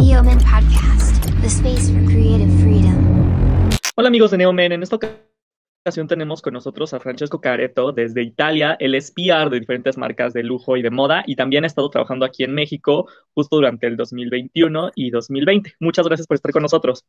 Neoman 0.00 0.40
Podcast, 0.40 1.22
the 1.40 1.48
space 1.48 1.90
for 1.90 2.04
creative 2.06 2.50
freedom. 2.60 3.70
Hola 3.94 4.08
amigos 4.08 4.32
de 4.32 4.38
Neomen, 4.38 4.72
en 4.72 4.82
esta 4.82 4.96
ocasión 4.96 6.08
tenemos 6.08 6.42
con 6.42 6.54
nosotros 6.54 6.92
a 6.94 7.00
Francesco 7.00 7.40
Careto 7.40 7.92
desde 7.92 8.22
Italia. 8.22 8.76
Él 8.80 8.94
es 8.94 9.12
PR 9.12 9.50
de 9.50 9.60
diferentes 9.60 9.96
marcas 9.96 10.32
de 10.32 10.42
lujo 10.42 10.76
y 10.76 10.82
de 10.82 10.90
moda 10.90 11.22
y 11.26 11.36
también 11.36 11.62
ha 11.64 11.68
estado 11.68 11.90
trabajando 11.90 12.26
aquí 12.26 12.42
en 12.42 12.54
México 12.54 13.06
justo 13.34 13.56
durante 13.56 13.86
el 13.86 13.96
2021 13.96 14.90
y 14.96 15.10
2020. 15.10 15.74
Muchas 15.78 16.06
gracias 16.06 16.26
por 16.26 16.34
estar 16.34 16.50
con 16.50 16.62
nosotros. 16.62 17.04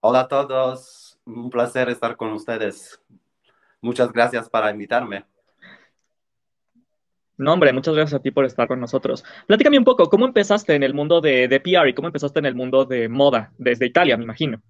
Hola 0.00 0.20
a 0.20 0.28
todos, 0.28 1.18
un 1.24 1.48
placer 1.48 1.88
estar 1.88 2.16
con 2.16 2.32
ustedes. 2.32 3.00
Muchas 3.80 4.12
gracias 4.12 4.50
para 4.50 4.70
invitarme. 4.70 5.24
No, 7.42 7.52
hombre, 7.52 7.72
muchas 7.72 7.94
gracias 7.94 8.18
a 8.20 8.22
ti 8.22 8.30
por 8.30 8.44
estar 8.44 8.68
con 8.68 8.80
nosotros. 8.80 9.24
Platícame 9.46 9.78
un 9.78 9.84
poco, 9.84 10.08
¿cómo 10.08 10.24
empezaste 10.26 10.74
en 10.74 10.82
el 10.82 10.94
mundo 10.94 11.20
de, 11.20 11.48
de 11.48 11.60
PR 11.60 11.90
y 11.90 11.94
cómo 11.94 12.08
empezaste 12.08 12.38
en 12.38 12.46
el 12.46 12.54
mundo 12.54 12.84
de 12.84 13.08
moda? 13.08 13.52
Desde 13.58 13.86
Italia, 13.86 14.16
me 14.16 14.24
imagino. 14.24 14.62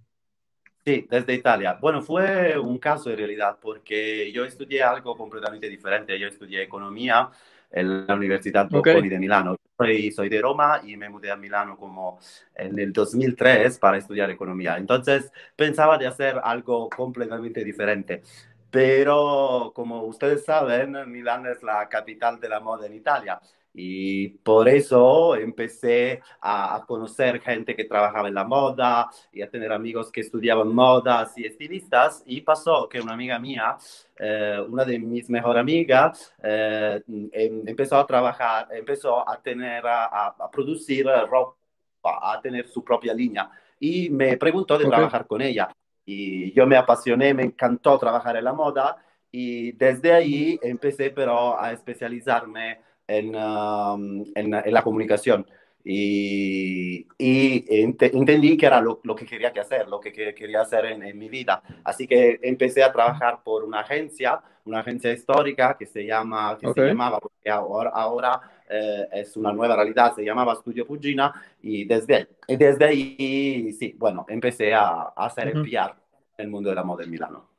Sí, 0.84 1.06
desde 1.09 1.34
Italia. 1.34 1.79
Bueno, 1.80 2.02
fue 2.02 2.59
un 2.59 2.79
caso 2.79 3.09
en 3.10 3.16
realidad 3.16 3.56
porque 3.60 4.32
yo 4.32 4.45
estudié 4.45 4.82
algo 4.82 5.16
completamente 5.16 5.69
diferente. 5.69 6.19
Yo 6.19 6.27
estudié 6.27 6.62
economía 6.62 7.30
en 7.70 8.05
la 8.06 8.15
Universidad 8.16 8.69
Bocconi 8.69 9.09
Ok. 9.09 9.09
de 9.09 9.18
Milano. 9.20 9.57
Soy, 9.79 10.10
soy 10.10 10.29
de 10.29 10.41
Roma 10.43 10.80
y 10.84 10.96
me 10.96 11.09
mudé 11.09 11.30
a 11.30 11.37
Milano 11.37 11.77
como 11.77 12.18
en 12.54 12.77
el 12.80 12.93
2003 12.93 13.79
para 13.79 13.96
estudiar 13.98 14.29
economía. 14.30 14.77
Entonces 14.77 15.30
pensaba 15.54 15.98
de 15.98 16.09
hacer 16.09 16.41
algo 16.43 16.91
completamente 16.91 17.62
diferente. 17.65 18.23
Pero 18.72 19.70
como 19.74 20.02
ustedes 20.04 20.46
saben, 20.46 20.96
Milán 21.10 21.44
es 21.46 21.62
la 21.62 21.86
capital 21.90 22.40
de 22.40 22.48
la 22.48 22.58
moda 22.58 22.86
en 22.86 22.95
Italia. 22.95 23.38
Y 23.74 24.28
por 24.30 24.66
eso 24.66 25.36
empecé 25.36 26.22
a, 26.40 26.76
a 26.76 26.86
conocer 26.86 27.40
gente 27.42 27.76
que 27.76 27.84
trabajaba 27.84 28.28
en 28.28 28.34
la 28.34 28.45
moda 28.45 29.10
y 29.30 29.42
a 29.42 29.50
tener 29.50 29.72
amigos 29.72 30.10
que 30.10 30.22
estudiaban 30.22 30.74
modas 30.74 31.37
y 31.37 31.45
estilistas. 31.45 32.23
Y 32.24 32.40
pasó 32.40 32.88
que 32.88 32.98
una 33.01 33.12
amiga 33.12 33.38
mía, 33.38 33.76
eh, 34.18 34.59
una 34.66 34.86
de 34.86 34.98
mis 34.98 35.29
mejores 35.29 35.60
amigas, 35.60 36.32
eh, 36.42 37.02
em- 37.32 37.62
empezó 37.66 37.98
a 37.98 38.07
trabajar, 38.07 38.68
empezó 38.73 39.29
a 39.29 39.38
tener, 39.42 39.86
a, 39.86 40.07
a- 40.29 40.51
producir 40.51 41.07
ropa, 41.29 41.57
a 42.02 42.40
tener 42.40 42.66
su 42.68 42.82
propia 42.82 43.12
línea. 43.12 43.51
Y 43.80 44.09
me 44.09 44.36
preguntó 44.38 44.79
de 44.79 44.84
Ok. 44.86 44.90
trabajar 44.90 45.26
con 45.26 45.42
ella. 45.42 45.70
Y 46.04 46.52
yo 46.52 46.66
me 46.66 46.76
apasioné, 46.76 47.34
me 47.34 47.45
encantó 47.45 47.98
trabajar 47.98 48.36
en 48.36 48.45
la 48.45 48.52
moda. 48.52 48.96
Y 49.30 49.72
desde 49.72 50.12
ahí 50.12 50.58
empecé 50.62 51.10
pero 51.10 51.58
a 51.60 51.72
especializarme 51.72 52.80
en, 53.06 53.34
um, 53.36 54.24
en, 54.34 54.54
en 54.54 54.73
la 54.74 54.82
comunicación. 54.82 55.46
Y, 55.84 57.06
y 57.18 57.64
ente- 57.82 58.10
entendí 58.16 58.56
que 58.56 58.66
era 58.66 58.80
lo, 58.80 59.00
lo 59.02 59.14
que 59.16 59.26
quería 59.26 59.52
que 59.52 59.60
hacer, 59.60 59.88
lo 59.88 59.98
que, 60.00 60.12
que- 60.12 60.34
quería 60.34 60.60
hacer 60.62 60.86
en, 60.86 61.02
en 61.02 61.18
mi 61.18 61.28
vida. 61.28 61.62
Así 61.84 62.06
que 62.06 62.38
empecé 62.42 62.82
a 62.84 62.92
trabajar 62.92 63.42
por 63.42 63.64
una 63.64 63.80
agencia, 63.80 64.41
una 64.64 64.80
agencia 64.80 65.12
histórica 65.12 65.76
que 65.76 65.86
se, 65.86 66.04
llama, 66.06 66.56
que 66.60 66.69
Ok. 66.69 66.76
se 66.76 66.82
llamaba, 66.82 67.19
porque 67.19 67.50
ahora, 67.50 67.91
ahora 67.91 68.41
eh, 68.72 69.09
es 69.12 69.37
una 69.37 69.53
nueva 69.53 69.76
realidad, 69.76 70.15
se 70.15 70.25
llamaba 70.25 70.54
Studio 70.56 70.87
Pugina. 70.87 71.32
Y 71.60 71.84
desde, 71.84 72.28
y 72.48 72.56
desde 72.56 72.84
ahí, 72.84 73.72
sí, 73.72 73.94
bueno, 73.98 74.25
empecé 74.28 74.72
a, 74.75 75.12
a 75.14 75.26
hacer 75.26 75.48
el. 75.48 75.62
PR 75.62 75.94
en 76.38 76.47
el 76.47 76.50
mundo 76.50 76.70
de 76.70 76.76
la 76.76 76.82
moda 76.82 77.04
en 77.04 77.10
Milano. 77.10 77.53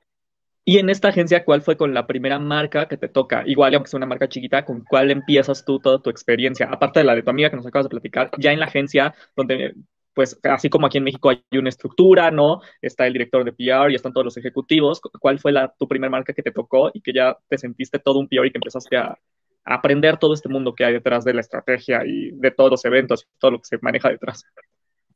Y 0.66 0.78
en 0.78 0.90
esta 0.90 1.10
agencia, 1.10 1.44
¿cuál 1.44 1.62
fue 1.62 1.76
con 1.76 1.94
la 1.94 2.08
primera 2.08 2.40
marca 2.40 2.88
que 2.88 2.98
te 2.98 3.10
toca? 3.10 3.44
Igual, 3.46 3.76
aunque 3.76 3.90
sea 3.90 3.98
una 3.98 4.06
marca 4.06 4.30
chiquita, 4.30 4.64
¿con 4.64 4.82
cuál 4.82 5.12
empiezas 5.12 5.66
tú 5.66 5.80
toda 5.80 6.02
tu 6.02 6.10
experiencia? 6.10 6.70
Aparte 6.72 7.00
de 7.00 7.06
la 7.06 7.16
de 7.16 7.22
tu 7.22 7.30
amiga 7.30 7.50
que 7.50 7.58
nos 7.58 7.66
acabas 7.66 7.86
de 7.86 7.90
platicar, 7.90 8.32
ya 8.40 8.54
en 8.54 8.60
la 8.60 8.68
agencia, 8.68 9.14
donde, 9.36 9.76
pues, 10.14 10.40
así 10.44 10.70
como 10.70 10.88
aquí 10.88 11.00
en 11.00 11.04
México 11.04 11.30
hay 11.30 11.44
una 11.52 11.68
estructura, 11.68 12.32
¿no? 12.32 12.62
Está 12.82 13.06
el 13.08 13.14
director 13.14 13.44
de 13.44 13.52
PR 13.52 13.92
y 13.92 13.96
están 13.96 14.14
todos 14.14 14.24
los 14.24 14.38
ejecutivos. 14.38 15.02
¿Cuál 15.02 15.38
fue 15.40 15.52
la, 15.52 15.74
tu 15.78 15.86
primera 15.88 16.10
marca 16.10 16.34
que 16.34 16.44
te 16.44 16.52
tocó 16.52 16.92
y 16.94 17.02
que 17.02 17.12
ya 17.12 17.38
te 17.50 17.58
sentiste 17.58 18.00
todo 18.00 18.20
un 18.20 18.30
PR 18.30 18.48
y 18.48 18.52
que 18.52 18.58
empezaste 18.58 18.96
a 18.96 19.20
aprender 19.66 20.18
todo 20.18 20.34
este 20.34 20.50
mundo 20.50 20.76
que 20.76 20.86
hay 20.86 20.94
detrás 20.94 21.24
de 21.26 21.34
la 21.34 21.42
estrategia 21.42 22.04
y 22.06 22.32
de 22.32 22.52
todos 22.52 22.72
los 22.72 22.86
eventos 22.86 23.24
y 23.24 23.40
todo 23.40 23.52
lo 23.52 23.60
que 23.60 23.66
se 23.68 23.80
maneja 23.82 24.10
detrás? 24.10 24.46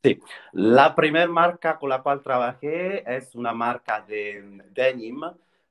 Sí, 0.03 0.19
la 0.53 0.95
primera 0.95 1.27
marca 1.27 1.77
con 1.79 1.89
la 1.89 2.01
cual 2.01 2.21
trabajé 2.21 3.03
es 3.17 3.35
una 3.35 3.51
marca 3.53 4.01
de 4.01 4.61
denim 4.71 5.21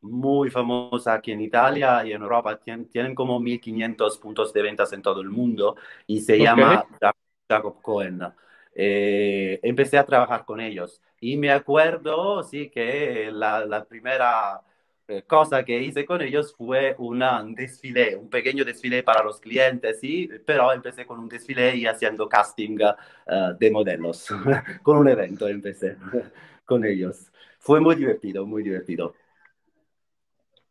muy 0.01 0.51
famosa 0.51 1.15
aquí 1.15 1.33
en 1.33 1.41
Italia 1.41 2.05
y 2.05 2.13
en 2.13 2.23
Europa. 2.23 2.59
Tien- 2.61 2.89
tienen 2.91 3.15
como 3.15 3.41
1500 3.41 4.19
puntos 4.19 4.53
de 4.53 4.63
ventas 4.63 4.93
en 4.93 5.01
todo 5.03 5.21
el 5.21 5.31
mundo 5.31 5.77
y 6.07 6.21
se 6.21 6.41
llama 6.41 6.85
Ja- 7.01 7.15
Jacob 7.49 7.81
Cohen. 7.81 8.21
Eh, 8.75 9.59
empecé 9.63 9.97
a 9.97 10.05
trabajar 10.05 10.45
con 10.45 10.61
ellos 10.61 11.01
y 11.21 11.37
me 11.39 11.51
acuerdo, 11.51 12.43
sí, 12.43 12.69
que 12.69 13.31
la, 13.33 13.65
la 13.65 13.85
primera 13.87 14.61
cosa 15.27 15.65
que 15.65 15.81
hice 15.81 16.05
con 16.05 16.21
ellos 16.22 16.55
fue 16.56 16.94
una- 16.99 17.43
un 17.43 17.55
desfile, 17.55 18.17
un 18.17 18.28
pequeño 18.28 18.65
desfile 18.65 19.03
para 19.03 19.22
los 19.25 19.41
clientes, 19.41 20.00
sí, 20.00 20.28
pero 20.44 20.72
empecé 20.72 21.06
con 21.06 21.19
un 21.21 21.28
desfile 21.28 21.77
y 21.77 21.87
haciendo 21.87 22.28
casting 22.28 22.78
eh, 22.81 23.55
de 23.59 23.71
modelos. 23.71 24.27
con 24.83 24.99
un 24.99 25.09
evento 25.09 25.49
empecé 25.49 25.97
con 26.65 26.84
ellos. 26.84 27.31
Fue 27.59 27.81
muy 27.81 27.95
divertido, 27.97 28.47
muy 28.47 28.62
divertido. 28.62 29.15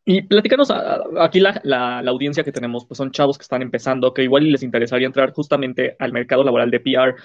Y 0.08 0.22
platícanos, 0.22 0.70
a- 0.70 0.98
a- 0.98 1.26
aquí 1.26 1.40
la, 1.40 1.60
la- 1.64 2.02
la 2.04 2.12
audiencia 2.12 2.44
que 2.44 2.52
tenemos, 2.52 2.86
pues 2.86 2.98
son 3.00 3.12
chavos 3.12 3.38
que 3.40 3.42
están 3.44 3.64
empezando, 3.64 4.14
que 4.14 4.22
igual 4.24 4.52
les 4.52 4.62
interesaría 4.62 5.08
entrar 5.08 5.34
justamente 5.34 5.96
al 5.98 6.14
mercado 6.14 6.44
laboral 6.44 6.70
de 6.70 6.80
PR. 6.80 7.16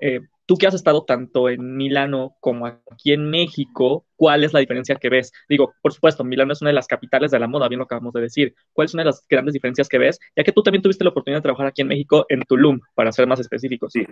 Eh, 0.00 0.20
tú 0.46 0.56
que 0.56 0.66
has 0.66 0.74
estado 0.74 1.04
tanto 1.04 1.48
en 1.48 1.76
Milano 1.76 2.36
como 2.40 2.66
aquí 2.66 3.12
en 3.12 3.30
México, 3.30 4.06
¿cuál 4.16 4.42
es 4.44 4.52
la 4.52 4.60
diferencia 4.60 4.96
que 4.96 5.08
ves? 5.08 5.32
Digo, 5.48 5.74
por 5.82 5.92
supuesto, 5.92 6.24
Milano 6.24 6.52
es 6.52 6.60
una 6.60 6.70
de 6.70 6.74
las 6.74 6.86
capitales 6.86 7.30
de 7.30 7.38
la 7.38 7.46
moda, 7.46 7.68
bien 7.68 7.78
lo 7.78 7.84
acabamos 7.84 8.12
de 8.12 8.22
decir. 8.22 8.54
¿Cuál 8.72 8.86
es 8.86 8.94
una 8.94 9.02
de 9.02 9.10
las 9.10 9.24
grandes 9.28 9.54
diferencias 9.54 9.88
que 9.88 9.98
ves? 9.98 10.18
Ya 10.34 10.42
que 10.42 10.52
tú 10.52 10.62
también 10.62 10.82
tuviste 10.82 11.04
la 11.04 11.10
oportunidad 11.10 11.38
de 11.38 11.42
trabajar 11.42 11.66
aquí 11.66 11.82
en 11.82 11.88
México, 11.88 12.26
en 12.28 12.42
Tulum, 12.42 12.80
para 12.94 13.12
ser 13.12 13.26
más 13.26 13.40
específicos. 13.40 13.92
Sí. 13.92 14.04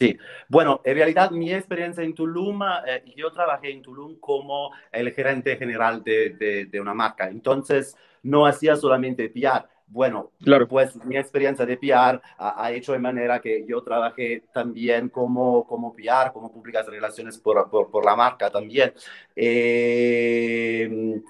Sí, 0.00 0.16
bueno, 0.48 0.80
en 0.84 0.94
realidad 0.94 1.32
mi 1.32 1.52
experiencia 1.52 2.04
en 2.04 2.14
Tulum, 2.14 2.62
eh, 2.86 3.02
yo 3.16 3.32
trabajé 3.32 3.72
en 3.72 3.82
Tulum 3.82 4.20
como 4.20 4.70
el 4.92 5.10
gerente 5.10 5.56
general 5.56 6.04
de, 6.04 6.36
de, 6.38 6.66
de 6.66 6.80
una 6.80 6.94
marca, 6.94 7.28
entonces 7.28 7.96
no 8.22 8.46
hacía 8.46 8.76
solamente 8.76 9.28
PR. 9.28 9.66
Bueno, 9.90 10.32
Claro. 10.42 10.68
pues 10.68 10.94
mi 11.04 11.16
experiencia 11.16 11.64
de 11.64 11.76
PR 11.76 12.20
ha, 12.38 12.64
ha 12.64 12.72
hecho 12.72 12.92
de 12.92 12.98
manera 12.98 13.40
que 13.40 13.64
yo 13.66 13.82
trabajé 13.82 14.44
también 14.52 15.08
como, 15.08 15.66
como 15.66 15.94
PR, 15.94 16.30
como 16.32 16.52
públicas 16.52 16.86
relaciones 16.86 17.38
por, 17.38 17.68
por, 17.70 17.90
por 17.90 18.04
la 18.04 18.14
marca 18.14 18.50
también. 18.50 18.92
Eh, 19.34 21.20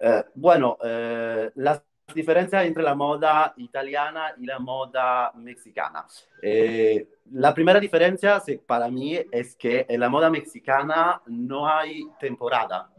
eh, 0.00 0.24
bueno, 0.34 0.78
eh, 0.82 1.50
las 1.56 1.82
diferencias 2.14 2.64
entre 2.64 2.82
la 2.82 2.94
moda 2.94 3.54
italiana 3.56 4.34
y 4.38 4.46
la 4.46 4.58
moda 4.58 5.32
mexicana. 5.36 6.06
Eh, 6.42 7.06
la 7.32 7.54
primera 7.54 7.78
diferencia 7.78 8.42
para 8.66 8.88
mí 8.90 9.18
es 9.30 9.54
que 9.56 9.86
en 9.88 10.00
la 10.00 10.08
moda 10.08 10.30
mexicana 10.30 11.22
no 11.26 11.68
hay 11.68 12.04
temporada, 12.18 12.90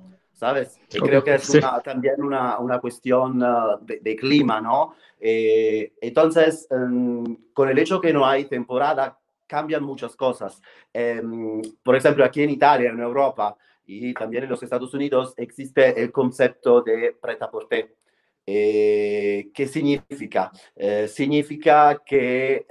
¿sabes? 0.41 0.81
Y 0.91 0.99
creo 0.99 1.23
que 1.23 1.35
es 1.35 1.43
sí. 1.43 1.59
una- 1.59 1.79
también 1.81 2.19
una, 2.19 2.57
una 2.57 2.79
cuestión 2.79 3.43
uh, 3.43 3.77
de, 3.79 3.99
de 3.99 4.15
clima, 4.15 4.59
¿no? 4.59 4.95
Eh, 5.19 5.93
entonces, 6.01 6.67
em, 6.71 7.37
con 7.53 7.69
el 7.69 7.77
hecho 7.77 8.01
que 8.01 8.11
no 8.11 8.25
hay 8.25 8.45
temporada, 8.45 9.19
cambian 9.45 9.83
muchas 9.83 10.15
cosas. 10.15 10.59
Em, 10.91 11.61
por 11.83 11.95
ejemplo, 11.95 12.25
aquí 12.25 12.41
en 12.41 12.49
Italia, 12.49 12.89
en 12.89 12.99
Europa 12.99 13.55
y 13.85 14.15
también 14.15 14.45
en 14.45 14.49
los 14.49 14.63
Estados 14.63 14.91
Unidos, 14.95 15.35
existe 15.37 16.01
el 16.01 16.11
concepto 16.11 16.81
de 16.81 17.15
pret-à-porter. 17.21 17.95
Eh, 18.43 19.51
¿Qué 19.53 19.67
significa? 19.67 20.51
Eh, 20.75 21.07
significa 21.07 22.01
que 22.03 22.65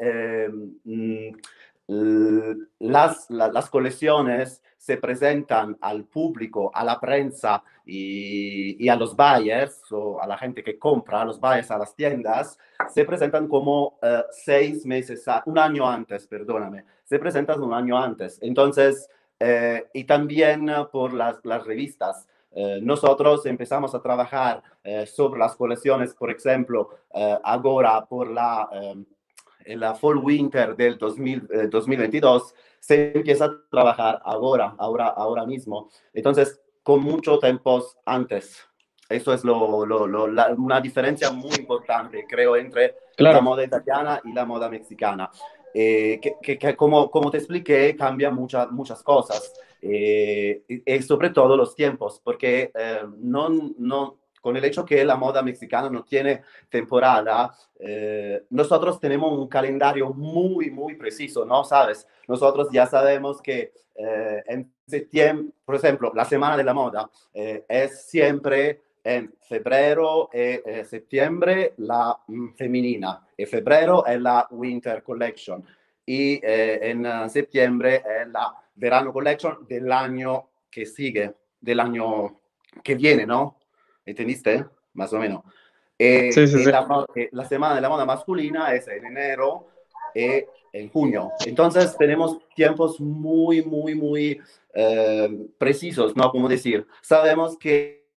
mm, 0.83 1.29
las, 2.79 3.29
la- 3.31 3.49
las 3.51 3.69
colecciones 3.69 4.63
se 4.77 4.97
presentan 4.97 5.77
al 5.81 6.05
público, 6.05 6.71
a 6.73 6.85
la 6.85 6.99
prensa 6.99 7.63
y, 7.85 8.89
a 8.89 8.97
los 8.97 9.15
buyers 9.17 9.81
o 9.93 10.21
a 10.23 10.27
la 10.27 10.39
gente 10.39 10.63
que 10.63 10.79
compra, 10.79 11.21
a 11.23 11.25
los 11.25 11.39
buyers, 11.41 11.71
a 11.71 11.79
las 11.79 11.95
tiendas, 11.95 12.59
se 12.89 13.05
presentan 13.05 13.47
como 13.49 13.99
eh, 14.03 14.23
seis 14.31 14.87
meses, 14.87 15.27
a- 15.29 15.43
un 15.47 15.59
año 15.59 15.89
antes, 15.89 16.27
perdóname, 16.27 16.85
se 17.05 17.19
presentan 17.19 17.63
un 17.63 17.75
año 17.75 17.99
antes. 17.99 18.39
Entonces, 18.41 19.09
eh, 19.39 19.89
y 19.93 20.05
también 20.05 20.69
eh, 20.69 20.87
por 20.91 21.13
las, 21.13 21.45
las 21.45 21.65
revistas. 21.67 22.27
Eh, 22.53 22.81
nosotros 22.83 23.47
empezamos 23.47 23.95
a 23.95 24.03
trabajar 24.03 24.61
eh, 24.83 25.07
sobre 25.07 25.39
las 25.39 25.55
colecciones, 25.55 26.15
por 26.15 26.31
ejemplo, 26.33 26.91
eh, 27.15 27.39
ahora 27.45 28.05
por 28.07 28.29
la, 28.29 28.69
eh, 28.73 28.97
en 29.65 29.81
la 29.81 29.95
Fall 29.95 30.19
Winter 30.19 30.77
del 30.77 30.99
2000, 30.99 31.49
eh, 31.53 31.67
2022, 31.71 32.55
se 32.79 33.13
empieza 33.15 33.45
a 33.47 33.53
trabajar 33.71 34.21
ahora, 34.25 34.75
ahora, 34.79 35.09
ahora 35.09 35.45
mismo. 35.47 35.91
Entonces, 36.13 36.61
con 36.83 37.03
mucho 37.03 37.39
tiempo 37.39 37.85
antes. 38.07 38.67
Eso 39.09 39.33
es 39.35 39.45
lo, 39.45 39.85
lo, 39.85 40.07
lo, 40.07 40.27
la, 40.29 40.55
una 40.57 40.81
diferencia 40.81 41.31
muy 41.33 41.51
importante, 41.59 42.25
creo, 42.29 42.57
entre 42.57 42.95
Claro. 43.17 43.37
la 43.37 43.43
moda 43.43 43.65
italiana 43.65 44.21
y 44.25 44.33
la 44.33 44.45
moda 44.47 44.69
mexicana. 44.69 45.31
eh, 45.75 46.19
que, 46.43 46.59
que, 46.59 46.77
como, 46.77 47.11
como 47.11 47.31
te 47.31 47.39
expliqué, 47.39 47.95
cambia 47.97 48.31
muchas 48.31 48.71
muchas 48.71 49.03
cosas. 49.03 49.53
Eh, 49.83 50.63
y, 50.69 51.03
sobre 51.03 51.31
todo 51.31 51.57
los 51.57 51.75
tiempos, 51.75 52.21
porque 52.23 52.71
eh, 52.75 53.01
no, 53.19 53.49
no, 53.79 54.19
con 54.41 54.57
el 54.57 54.65
hecho 54.65 54.85
que 54.85 55.05
la 55.05 55.17
moda 55.17 55.43
mexicana 55.43 55.91
no 55.91 56.05
tiene 56.05 56.43
temporada, 56.69 57.55
eh, 57.79 58.45
nosotros 58.51 58.99
tenemos 58.99 59.39
un 59.39 59.49
calendario 59.49 60.11
muy, 60.11 60.71
muy 60.71 60.95
preciso, 60.95 61.45
¿no? 61.45 61.63
¿Sabes? 61.65 62.07
Nosotros 62.27 62.69
ya 62.73 62.87
sabemos 62.87 63.41
que 63.43 63.73
eh, 63.95 64.43
en 64.47 64.73
septiembre, 64.87 65.53
por 65.65 65.77
ejemplo, 65.77 66.13
la 66.15 66.25
semana 66.25 66.57
de 66.57 66.65
la 66.65 66.75
moda 66.75 67.11
eh, 67.35 67.65
es 67.69 68.07
siempre 68.07 68.83
en 69.03 69.33
febrero 69.41 70.29
y 70.33 70.85
septiembre 70.85 71.75
la 71.79 72.19
mm, 72.27 72.55
femenina, 72.55 73.27
y 73.37 73.47
febrero 73.47 74.05
es 74.07 74.21
la 74.21 74.47
winter 74.51 75.03
collection, 75.03 75.65
y 76.05 76.41
en 76.43 77.31
septiembre 77.31 78.03
es 78.21 78.29
la 78.29 78.53
verano 78.75 79.13
collection 79.13 79.67
del 79.67 79.91
año 79.93 80.51
que 80.71 80.85
sigue, 80.85 81.35
del 81.61 81.81
año 81.81 82.41
que 82.83 82.95
viene, 82.95 83.27
¿no? 83.27 83.60
¿Entendiste? 84.05 84.67
Más 84.95 85.13
o 85.13 85.19
menos. 85.19 85.43
Eh, 85.99 86.33
sí, 86.33 86.47
sí, 86.47 86.65
sí. 86.65 86.71
La, 86.71 87.07
eh, 87.15 87.29
la, 87.33 87.45
semana 87.45 87.75
de 87.75 87.81
la 87.81 87.89
moda 87.89 88.07
masculina 88.07 88.73
es 88.75 88.89
en 88.89 89.05
enero 89.05 89.69
y 90.15 90.45
en 90.73 90.89
junio. 90.91 91.33
Entonces 91.45 91.97
tenemos 91.97 92.39
tiempos 92.55 93.01
muy, 93.01 93.63
muy, 93.63 93.95
muy 93.95 94.41
eh, 94.75 95.49
precisos, 95.59 96.17
¿no? 96.17 96.31
Como 96.31 96.49
decir, 96.49 96.87
sabemos 97.03 97.59
que, 97.59 98.09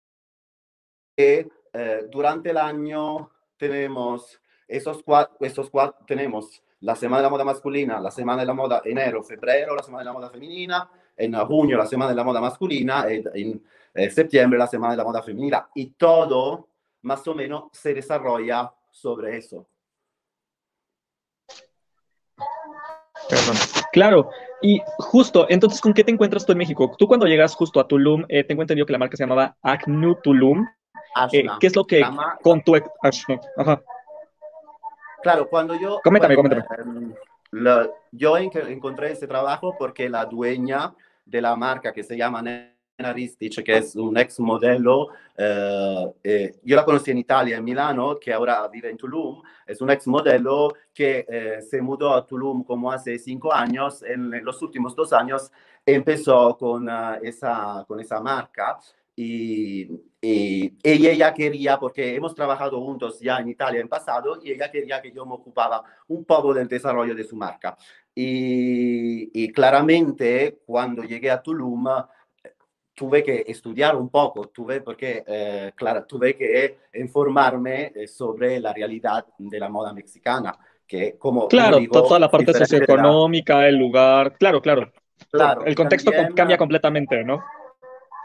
que 1.17 1.49
eh, 1.73 2.06
durante 2.11 2.50
el 2.50 2.58
año 2.58 3.31
tenemos 3.56 4.40
esos 4.69 5.02
cuatro, 5.02 5.37
esos 5.40 5.70
cuatro, 5.70 6.05
tenemos 6.06 6.62
la 6.81 6.96
semana 6.96 7.19
de 7.19 7.23
la 7.25 7.31
moda 7.31 7.44
masculina, 7.44 8.00
la 8.00 8.11
semana 8.11 8.43
de 8.43 8.46
la 8.46 8.55
moda 8.55 8.82
enero, 8.84 9.23
febrero, 9.23 9.75
la 9.76 9.82
semana 9.82 10.02
de 10.02 10.06
la 10.06 10.12
moda 10.12 10.31
femenina, 10.31 10.90
en 11.17 11.35
junio 11.47 11.76
la 11.76 11.87
semana 11.87 12.11
de 12.11 12.17
la 12.17 12.25
moda 12.25 12.41
masculina, 12.41 13.06
en, 13.09 13.25
en 13.35 13.62
eh, 13.94 14.11
septiembre 14.11 14.59
la 14.59 14.67
semana 14.67 14.93
de 14.93 14.97
la 14.99 15.05
moda 15.05 15.23
femenina 15.23 15.69
y 15.75 15.91
todo 15.91 16.69
más 17.03 17.26
o 17.26 17.35
menos 17.35 17.64
se 17.73 17.94
desarrolla 17.94 18.73
sobre 18.91 19.37
eso. 19.37 19.67
Perdón. 23.29 23.56
Claro, 23.93 24.31
y 24.62 24.81
justo, 24.99 25.47
entonces, 25.49 25.81
¿con 25.81 25.93
qué 25.93 26.03
te 26.05 26.11
encuentras 26.11 26.47
tú 26.47 26.53
en 26.53 26.59
México? 26.59 26.94
Tú 26.99 27.06
cuando 27.06 27.26
llegas 27.26 27.55
justo 27.55 27.79
a 27.79 27.87
Tulum, 27.87 28.25
eh, 28.29 28.44
tengo 28.44 28.62
entendido 28.62 28.87
que 28.87 28.93
la 28.93 28.99
marca 28.99 29.17
se 29.17 29.25
llamaba 29.25 29.56
Acnu 29.62 30.17
Tulum. 30.23 30.67
Eh, 31.32 31.44
¿Qué 31.61 31.67
es 31.67 31.76
lo 31.76 31.85
que 31.85 32.03
con 32.43 32.62
tu... 32.62 32.75
Ajá. 32.75 33.82
Claro, 35.23 35.49
cuando 35.49 35.75
yo... 35.75 36.00
Coméntame, 36.03 36.37
bueno, 36.37 36.65
coméntame. 36.65 37.12
Eh, 37.12 37.15
la, 37.52 37.88
yo 38.10 38.37
en, 38.37 38.50
encontré 38.69 39.12
ese 39.12 39.26
trabajo 39.26 39.76
porque 39.78 40.08
la 40.08 40.25
dueña 40.25 40.94
de 41.25 41.40
la 41.40 41.54
marca 41.54 41.93
que 41.93 42.02
se 42.02 42.16
llama 42.16 42.43
Ristich, 42.99 43.62
que 43.62 43.78
es 43.78 43.96
un 43.96 44.16
ex 44.16 44.38
modelo, 44.40 45.08
eh, 45.37 46.12
eh, 46.22 46.60
yo 46.62 46.76
la 46.76 46.84
conocí 46.84 47.10
en 47.10 47.19
Italia, 47.19 47.56
en 47.56 47.64
Milano, 47.64 48.19
que 48.19 48.32
ahora 48.32 48.69
vive 48.69 48.90
en 48.90 48.96
Tulum, 48.96 49.43
es 49.66 49.81
un 49.81 49.90
ex 49.90 50.06
modelo 50.06 50.72
que 50.94 51.26
eh, 51.28 51.62
se 51.62 51.81
mudó 51.81 52.14
a 52.14 52.26
Tulum 52.26 52.64
como 52.64 52.93
hace 52.93 53.19
cinco 53.19 53.52
años, 53.52 54.02
en 54.02 54.44
los 54.44 54.60
últimos 54.62 54.94
dos 54.94 55.12
años 55.12 55.50
empezó 55.84 56.56
con, 56.56 56.88
uh, 56.88 57.19
esa, 57.22 57.84
con 57.88 57.98
esa 57.98 58.20
marca 58.20 58.78
y, 59.14 59.82
y, 60.20 60.75
y, 60.82 61.06
ella 61.06 61.35
quería, 61.35 61.79
porque 61.79 62.14
hemos 62.14 62.35
trabajado 62.35 62.81
juntos 62.81 63.20
ya 63.20 63.38
en 63.38 63.49
Italia 63.49 63.81
en 63.81 63.88
pasado, 63.88 64.38
y 64.43 64.53
ella 64.53 64.70
quería 64.70 65.03
que 65.03 65.12
yo 65.12 65.26
me 65.26 65.35
ocupaba 65.35 65.82
un 66.09 66.25
poco 66.25 66.55
del 66.55 66.69
desarrollo 66.69 67.14
de 67.14 67.25
su 67.25 67.37
marca. 67.37 67.76
Y, 68.14 69.31
y 69.43 69.53
claramente 69.53 70.61
cuando 70.64 71.03
llegué 71.03 71.31
a 71.31 71.43
Tulum, 71.43 71.87
tuve 72.94 73.23
que 73.23 73.44
estudiar 73.47 73.97
un 73.97 74.09
poco, 74.11 74.49
tuve, 74.49 74.81
porque, 74.81 75.25
eh, 75.26 75.73
claro, 75.75 76.05
tuve 76.05 76.37
que 76.37 76.79
informarme 76.94 77.93
eh, 77.94 78.06
sobre 78.06 78.61
la 78.61 78.73
realidad 78.73 79.26
de 79.38 79.58
la 79.58 79.69
moda 79.69 79.93
mexicana, 79.93 80.56
que 80.87 81.17
como... 81.19 81.49
Claro, 81.49 81.79
digo, 81.79 82.03
toda 82.03 82.19
la 82.19 82.31
parte 82.31 82.53
socioeconómica, 82.53 83.67
el 83.67 83.76
lugar, 83.76 84.37
claro, 84.38 84.61
claro. 84.61 84.93
Claro. 85.31 85.65
El 85.65 85.75
contexto 85.75 86.11
también, 86.11 86.35
cambia 86.35 86.58
completamente, 86.58 87.25
¿no? 87.25 87.43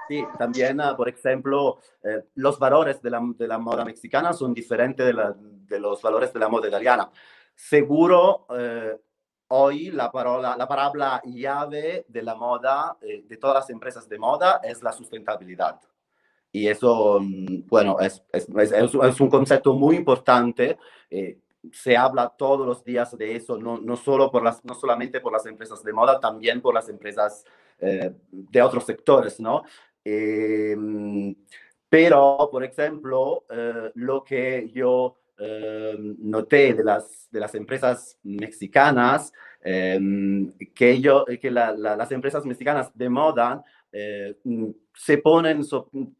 Sí, 0.08 0.24
también, 0.38 0.80
uh, 0.80 0.96
por 0.96 1.10
ejemplo, 1.10 1.80
eh, 2.04 2.24
los 2.36 2.58
valores 2.58 3.02
de 3.02 3.10
la, 3.10 3.22
de 3.38 3.48
la, 3.48 3.58
moda 3.58 3.84
mexicana 3.84 4.32
son 4.32 4.54
diferentes 4.54 5.06
de, 5.06 5.14
la, 5.14 5.36
de, 5.38 5.80
los 5.80 6.02
valores 6.02 6.32
de 6.32 6.40
la 6.40 6.48
moda 6.48 6.68
italiana. 6.68 7.10
Seguro 7.54 8.46
eh, 8.58 8.98
Hoy 9.50 9.92
la, 9.92 10.12
parola, 10.12 10.58
la 10.58 10.68
palabra 10.68 11.22
llave 11.24 12.06
de 12.10 12.22
la 12.22 12.36
moda, 12.36 12.98
eh, 13.02 13.24
de 13.26 13.38
todas 13.38 13.56
las 13.56 13.70
empresas 13.70 14.10
de 14.10 14.20
moda, 14.20 14.60
es 14.62 14.84
la 14.84 14.92
sustentabilidad. 14.92 15.80
Y 16.52 16.68
eso, 16.68 17.20
mm, 17.22 17.66
bueno, 17.68 17.98
es, 18.02 18.22
es, 18.34 18.50
es, 18.50 18.72
es 18.74 19.22
un 19.22 19.30
concepto 19.30 19.74
muy 19.74 19.96
importante. 19.96 20.78
Eh, 21.10 21.40
se 21.72 21.96
habla 21.96 22.34
todos 22.38 22.68
los 22.68 22.84
días 22.84 23.18
de 23.18 23.38
eso, 23.38 23.58
no, 23.58 23.78
no, 23.78 23.96
solo 23.96 24.30
por 24.30 24.44
las, 24.44 24.64
no 24.66 24.74
solamente 24.74 25.22
por 25.22 25.32
las 25.32 25.46
empresas 25.46 25.82
de 25.82 25.94
moda, 25.94 26.20
también 26.20 26.62
por 26.62 26.74
las 26.74 26.90
empresas 26.90 27.46
eh, 27.80 28.14
de 28.32 28.62
otros 28.62 28.84
sectores, 28.84 29.40
¿no? 29.40 29.64
Eh, 30.10 30.76
pero, 31.90 32.48
por 32.50 32.64
ejemplo, 32.64 33.44
eh, 33.50 33.92
lo 33.96 34.24
que 34.24 34.70
yo 34.74 35.18
eh, 35.38 35.98
noté 36.20 36.74
de 36.74 36.84
las, 36.84 37.28
de 37.30 37.40
las 37.40 37.54
empresas 37.56 38.18
mexicanas 38.24 39.34
eh, 39.62 40.00
que, 40.74 41.02
yo, 41.02 41.26
que 41.26 41.52
la, 41.52 41.74
la, 41.74 41.96
las 41.98 42.12
empresas 42.12 42.46
mexicanas 42.46 42.90
de 42.94 43.10
moda 43.10 43.64
eh, 43.92 44.38
se 44.94 45.18
ponen, 45.18 45.62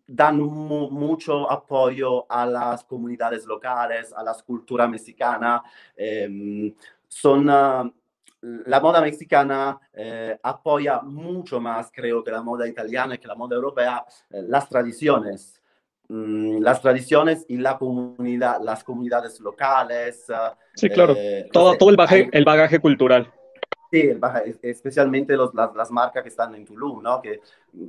dan 0.06 0.40
mu, 0.40 0.90
mucho 0.90 1.50
apoyo 1.50 2.30
a 2.30 2.46
las 2.46 2.84
comunidades 2.84 3.46
locales, 3.46 4.14
a 4.14 4.22
la 4.22 4.34
cultura 4.46 4.86
mexicana. 4.88 5.64
Son, 7.10 7.50
uh, 7.50 7.90
la 8.42 8.80
moda 8.80 9.02
mexicana 9.02 9.80
eh, 9.94 10.38
apoya 10.44 11.02
mucho 11.02 11.60
más, 11.60 11.92
creo, 11.92 12.24
que 12.24 12.32
la 12.32 12.42
moda 12.42 12.68
italiana 12.68 13.16
y 13.16 13.18
que 13.18 13.28
la 13.28 13.36
moda 13.36 13.56
europea, 13.56 14.06
eh, 14.30 14.44
las 14.48 14.70
tradiciones. 14.70 15.62
Mm, 16.10 16.62
las 16.62 16.82
tradiciones 16.82 17.46
y 17.50 17.58
la 17.58 17.78
comunidad, 17.78 18.62
las 18.62 18.84
comunidades 18.84 19.40
locales. 19.42 20.26
Sí, 20.76 20.90
claro. 20.90 21.14
Eh, 21.18 21.50
todo, 21.52 21.76
todo 21.78 21.90
el, 21.90 21.98
bagaje, 21.98 22.30
el 22.32 22.46
bagaje 22.46 22.80
cultural. 22.80 23.32
Sí, 23.92 24.12
especialmente 24.62 25.36
los, 25.36 25.54
las, 25.54 25.74
las, 25.74 25.92
marcas 25.92 26.22
que 26.22 26.30
están 26.30 26.54
en 26.56 26.66
Tulum, 26.66 27.02
¿no? 27.02 27.22
Que, 27.22 27.40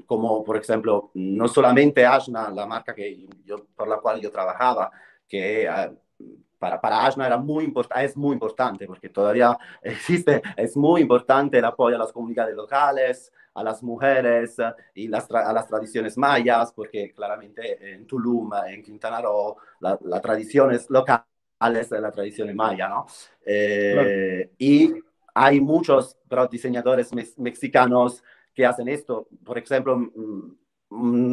como 0.07 0.45
por 0.45 0.57
ejemplo, 0.57 1.11
no 1.14 1.49
solamente 1.49 2.07
Ashna, 2.07 2.50
la 2.50 2.67
marca 2.67 2.95
que 2.95 3.26
yo, 3.45 3.67
por 3.75 3.88
la 3.88 3.99
cual 3.99 4.21
yo 4.21 4.31
trabajaba, 4.31 4.93
que 5.28 5.69
uh, 5.69 6.25
para, 6.59 6.81
para 6.81 7.07
Ashna 7.07 7.27
era 7.27 7.37
muy 7.38 7.65
importante, 7.65 8.05
es 8.05 8.17
muy 8.17 8.35
importante, 8.35 8.87
porque 8.87 9.09
todavía 9.09 9.57
existe, 9.83 10.43
es 10.57 10.77
muy 10.77 11.00
importante 11.00 11.59
el 11.59 11.65
apoyo 11.65 11.97
a 11.97 12.00
las 12.00 12.12
comunidades 12.12 12.55
locales, 12.57 13.33
a 13.55 13.62
las 13.62 13.83
mujeres 13.83 14.57
y 14.95 15.09
las 15.09 15.29
a 15.31 15.53
las 15.53 15.67
tradiciones 15.67 16.17
mayas, 16.17 16.73
porque 16.73 17.12
claramente 17.12 17.93
en 17.93 18.07
Tulum, 18.07 18.50
en 18.69 18.83
Quintana 18.83 19.21
Roo, 19.21 19.57
la, 19.81 19.99
la 20.03 20.21
tradición 20.21 20.73
es 20.73 20.88
local 20.91 21.25
es 21.61 21.91
la 21.91 22.12
tradición 22.12 22.55
maya, 22.55 22.88
¿no? 22.88 23.07
Eh, 23.45 23.93
claro. 23.93 24.55
Y 24.59 24.95
hay 25.35 25.61
muchos 25.61 26.17
pero, 26.29 26.47
diseñadores 26.47 27.12
me 27.12 27.27
mexicanos 27.38 28.23
que 28.55 28.65
hacen 28.67 28.88
esto. 28.88 29.29
Por 29.45 29.59
ejemplo, 29.59 29.97
mm, 29.97 30.58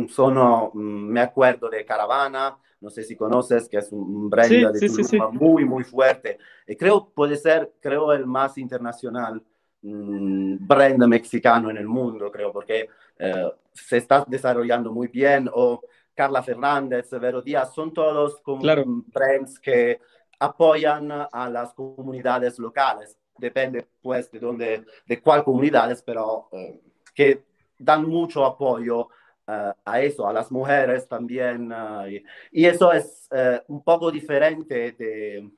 sono, 0.09 0.71
mm, 0.73 1.07
me 1.07 1.21
acuerdo 1.21 1.69
de 1.69 1.85
Caravana, 1.85 2.57
no 2.81 2.89
sé 2.89 3.03
si 3.03 3.15
conoces, 3.15 3.67
que 3.69 3.77
es 3.77 3.91
un 3.91 4.29
brand 4.29 4.49
sí, 4.49 4.63
de 4.63 4.79
sí, 4.79 4.87
Tulum 4.87 5.05
sí, 5.05 5.19
muy, 5.31 5.65
muy 5.65 5.83
fuerte. 5.83 6.37
Y 6.67 6.75
creo 6.75 7.09
puede 7.09 7.37
ser, 7.37 7.73
creo, 7.79 8.11
el 8.13 8.25
más 8.25 8.57
internacional 8.57 9.41
mmm, 9.81 10.57
brand 10.59 11.05
mexicano 11.07 11.69
en 11.69 11.77
el 11.77 11.87
mundo, 11.87 12.31
creo, 12.31 12.51
porque 12.51 12.89
eh, 13.17 13.51
se 13.73 13.97
está 13.97 14.25
desarrollando 14.27 14.91
muy 14.91 15.07
bien. 15.07 15.49
O 15.53 15.81
Carla 16.13 16.43
Fernández, 16.43 17.09
Vero 17.11 17.41
Díaz, 17.41 17.73
son 17.73 17.93
todos 17.93 18.39
como 18.41 18.61
claro. 18.61 18.83
brands 18.85 19.59
que 19.59 19.99
apoyan 20.39 21.11
a 21.11 21.49
las 21.49 21.73
comunidades 21.73 22.59
locales. 22.59 23.17
Depende, 23.37 23.87
pues, 24.01 24.31
de 24.31 24.39
dónde, 24.39 24.85
de 25.05 25.21
cuál 25.21 25.43
comunidades, 25.43 26.01
pero 26.01 26.47
eh, 26.51 26.79
que 27.13 27.43
dan 27.77 28.07
mucho 28.07 28.45
apoyo 28.45 29.09
uh, 29.47 29.71
a 29.83 30.01
eso, 30.01 30.27
a 30.27 30.33
las 30.33 30.51
mujeres 30.51 31.07
también. 31.07 31.71
Uh, 31.71 32.07
y, 32.07 32.23
y, 32.51 32.65
eso 32.65 32.91
es 32.91 33.27
uh, 33.31 33.71
un 33.73 33.83
poco 33.83 34.11
diferente 34.11 34.91
de, 34.93 35.49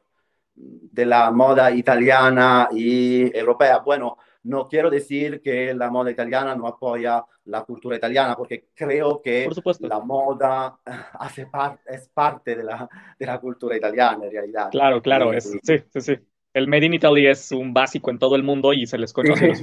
de, 0.55 1.05
la 1.05 1.31
moda 1.31 1.71
italiana 1.71 2.69
y 2.71 3.35
europea. 3.37 3.79
Bueno, 3.79 4.17
no 4.43 4.67
quiero 4.67 4.89
decir 4.89 5.41
que 5.41 5.73
la 5.73 5.89
moda 5.89 6.11
italiana 6.11 6.55
no 6.55 6.67
apoya 6.67 7.25
la 7.45 7.63
cultura 7.63 7.97
italiana, 7.97 8.35
porque 8.35 8.69
creo 8.73 9.21
que 9.21 9.49
la 9.79 9.99
moda 9.99 10.79
hace 11.19 11.47
parte, 11.47 11.81
es 11.93 12.09
parte 12.09 12.55
de 12.55 12.63
la, 12.63 12.89
de 13.17 13.25
la 13.25 13.39
cultura 13.39 13.75
italiana 13.75 14.25
en 14.25 14.31
realidad. 14.31 14.69
Claro, 14.71 15.01
claro, 15.01 15.33
es, 15.33 15.51
sí, 15.63 15.83
sí, 15.91 16.01
sí. 16.01 16.17
El 16.57 16.67
Made 16.67 16.87
in 16.87 16.93
Italy 16.95 17.27
es 17.27 17.51
un 17.51 17.71
básico 17.71 18.09
en 18.09 18.17
todo 18.17 18.35
el 18.35 18.41
mundo 18.41 18.73
y 18.73 18.87
se 18.87 18.97
les 18.97 19.13
conoce 19.13 19.53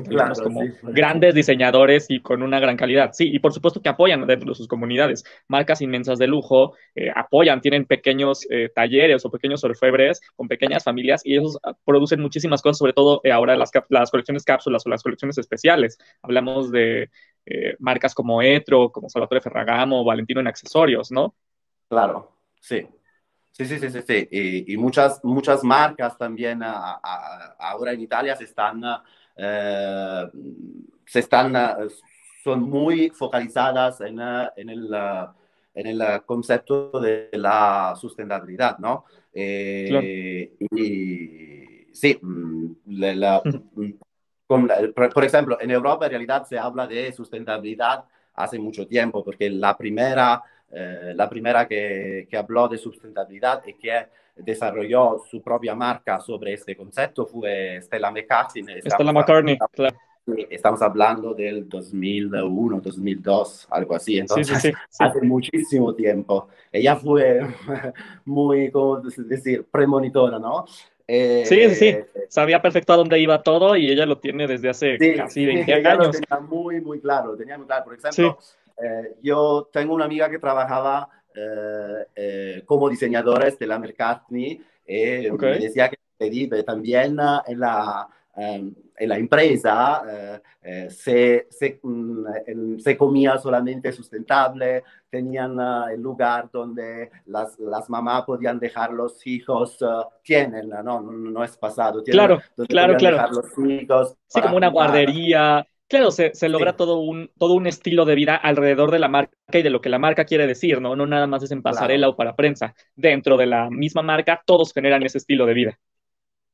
como 0.42 0.62
grandes 0.82 1.34
diseñadores 1.34 2.06
y 2.08 2.20
con 2.20 2.40
una 2.40 2.60
gran 2.60 2.76
calidad. 2.76 3.10
Sí, 3.12 3.30
y 3.34 3.40
por 3.40 3.52
supuesto 3.52 3.82
que 3.82 3.88
apoyan 3.88 4.24
dentro 4.28 4.50
de 4.50 4.54
sus 4.54 4.68
comunidades. 4.68 5.24
Marcas 5.48 5.82
inmensas 5.82 6.20
de 6.20 6.28
lujo 6.28 6.74
eh, 6.94 7.10
apoyan, 7.14 7.60
tienen 7.60 7.84
pequeños 7.84 8.46
eh, 8.48 8.70
talleres 8.72 9.24
o 9.24 9.30
pequeños 9.30 9.64
orfebres 9.64 10.20
con 10.36 10.46
pequeñas 10.46 10.84
familias 10.84 11.22
y 11.24 11.34
ellos 11.34 11.58
ah, 11.64 11.74
producen 11.84 12.20
muchísimas 12.20 12.62
cosas, 12.62 12.78
sobre 12.78 12.92
todo 12.92 13.20
eh, 13.24 13.32
ahora 13.32 13.56
las, 13.56 13.72
las 13.88 14.10
colecciones 14.12 14.44
cápsulas 14.44 14.86
o 14.86 14.88
las 14.88 15.02
colecciones 15.02 15.36
especiales. 15.36 15.98
Hablamos 16.22 16.70
de 16.70 17.10
marcas 17.78 18.14
como 18.14 18.40
Etro, 18.40 18.90
como 18.90 19.10
Salvatore 19.10 19.42
Ferragamo, 19.42 20.02
Valentino 20.02 20.40
en 20.40 20.46
accesorios, 20.46 21.12
¿no? 21.12 21.34
Claro, 21.88 22.32
sí. 22.58 22.88
Sí, 23.56 23.66
sí, 23.66 23.78
sí, 23.78 23.88
sí, 23.88 24.00
sí. 24.02 24.64
Y, 24.66 24.76
muchas, 24.76 25.23
muchas 25.23 25.62
marcas 25.62 26.18
también 26.18 26.61
ahora 26.64 27.92
en 27.92 28.00
Italia 28.00 28.34
se 28.34 28.42
están, 28.42 28.82
eh, 29.37 30.26
se 31.06 31.20
están, 31.20 31.54
son 32.42 32.62
muy 32.68 33.11
focalizadas 33.11 34.00
en, 34.00 34.18
en, 34.56 34.70
el, 34.70 34.90
en 35.73 35.87
el 35.87 36.25
concepto 36.25 36.99
de 36.99 37.28
la 37.34 37.94
sustentabilidad, 37.96 38.78
¿no? 38.78 39.04
Eh, 39.32 40.56
y 40.58 41.94
sí, 41.94 42.18
por 45.14 45.25
ejemplo, 45.25 45.61
en 45.61 45.70
Europa 45.70 46.06
en 46.06 46.11
realidad 46.11 46.44
se 46.44 46.58
habla 46.58 46.88
de 46.88 47.12
sustentabilidad 47.12 48.04
hace 48.34 48.58
mucho 48.58 48.84
tiempo, 48.88 49.23
porque 49.23 49.49
la 49.49 49.76
primera 49.76 50.42
eh, 50.74 51.12
la 51.14 51.28
primera 51.28 51.66
que, 51.68 52.26
que, 52.28 52.36
habló 52.36 52.68
de 52.68 52.78
sustentabilidad 52.78 53.62
y 53.66 53.74
que 53.74 54.06
desarrolló 54.36 55.22
su 55.30 55.40
propia 55.40 55.74
marca 55.74 56.20
sobre 56.20 56.54
este 56.54 56.76
concepto 56.76 57.26
fue 57.26 57.80
Stella 57.82 58.10
McCartney. 58.10 58.80
Stella 58.82 59.12
McCartney, 59.12 59.58
claro. 59.72 59.96
Estamos 60.48 60.80
hablando 60.80 61.34
del 61.34 61.68
2001, 61.68 62.80
2002, 62.80 63.68
algo 63.70 63.94
así. 63.94 64.18
Entonces, 64.18 64.48
sí, 64.60 64.70
sí, 64.70 64.72
sí, 64.88 65.04
hace 65.04 65.20
muchísimo 65.20 65.94
tiempo. 65.94 66.48
Ella 66.72 66.96
fue 66.96 67.40
muy, 68.24 68.70
¿cómo 68.70 69.00
decir?, 69.00 69.66
premonitora, 69.70 70.38
¿no? 70.38 70.64
Eh, 71.06 71.44
sí, 71.46 71.75
sí, 71.75 71.96
sabía 72.28 72.62
perfecto 72.62 72.94
a 72.94 72.96
dónde 72.96 73.18
iba 73.20 73.42
todo 73.42 73.76
y 73.76 73.90
ella 73.90 74.06
lo 74.06 74.18
tiene 74.18 74.46
desde 74.46 74.70
hace 74.70 74.96
casi 75.16 75.44
20 75.44 75.75
años. 75.75 76.06
Lo 76.06 76.11
tenía 76.11 76.40
muy, 76.40 76.80
muy 76.80 77.00
claro, 77.00 77.37
tenía 77.37 77.58
muy 77.58 77.66
claro. 77.66 77.84
Por 77.84 77.94
ejemplo, 77.94 78.38
eh, 78.82 79.14
yo 79.23 79.68
tengo 79.73 79.94
una 79.94 80.06
amiga 80.06 80.30
que 80.30 80.38
trabajaba 80.38 81.08
eh, 81.34 82.06
eh, 82.14 82.62
como 82.64 82.88
diseñadora 82.88 83.50
de 83.50 83.66
la 83.66 83.78
McCartney 83.78 84.61
y 84.87 85.30
me 85.30 85.58
decía 85.58 85.90
que 85.90 86.62
también 86.62 87.16
en 87.46 87.61
la, 87.61 88.08
en 88.36 88.74
la 88.98 89.16
empresa 89.16 90.40
se, 90.88 91.46
se, 91.50 91.80
mm, 91.82 92.78
se, 92.78 92.96
comía 92.96 93.38
solamente 93.38 93.92
sustentable, 93.92 94.82
tenían 95.08 95.56
el 95.90 96.00
lugar 96.00 96.48
donde 96.52 97.10
las, 97.26 97.58
las 97.60 97.88
mamás 97.88 98.24
podían 98.24 98.58
dejar 98.58 98.92
los 98.92 99.24
hijos, 99.26 99.78
tienen, 100.22 100.68
no, 100.68 100.82
no, 100.82 101.00
no, 101.00 101.44
es 101.44 101.56
pasado, 101.56 102.02
tienen, 102.02 102.26
claro, 102.26 102.42
claro, 102.68 102.96
claro. 102.96 103.42
sí, 103.54 104.40
como 104.40 104.56
una 104.56 104.68
guardería 104.68 105.66
Claro, 105.86 106.10
se, 106.10 106.48
logra 106.48 106.76
todo, 106.76 106.98
un, 106.98 107.30
todo 107.38 107.54
un 107.54 107.66
estilo 107.66 108.04
de 108.04 108.14
vida 108.14 108.34
alrededor 108.34 108.90
de 108.90 108.98
la 108.98 109.08
marca 109.08 109.36
y 109.52 109.62
de 109.62 109.70
lo 109.70 109.80
que 109.80 109.90
la 109.90 109.98
marca 109.98 110.24
quiere 110.24 110.46
decir, 110.46 110.80
¿no? 110.80 110.96
No 110.96 111.06
nada 111.06 111.26
más 111.26 111.42
es 111.42 111.50
en 111.50 111.62
pasarela 111.62 112.08
o 112.08 112.16
para 112.16 112.34
prensa. 112.34 112.74
Dentro 112.96 113.36
de 113.36 113.46
la 113.46 113.68
misma 113.70 114.02
marca, 114.02 114.42
todos 114.46 114.72
generan 114.72 115.02
ese 115.02 115.18
estilo 115.18 115.44
de 115.46 115.54
vida. 115.54 115.78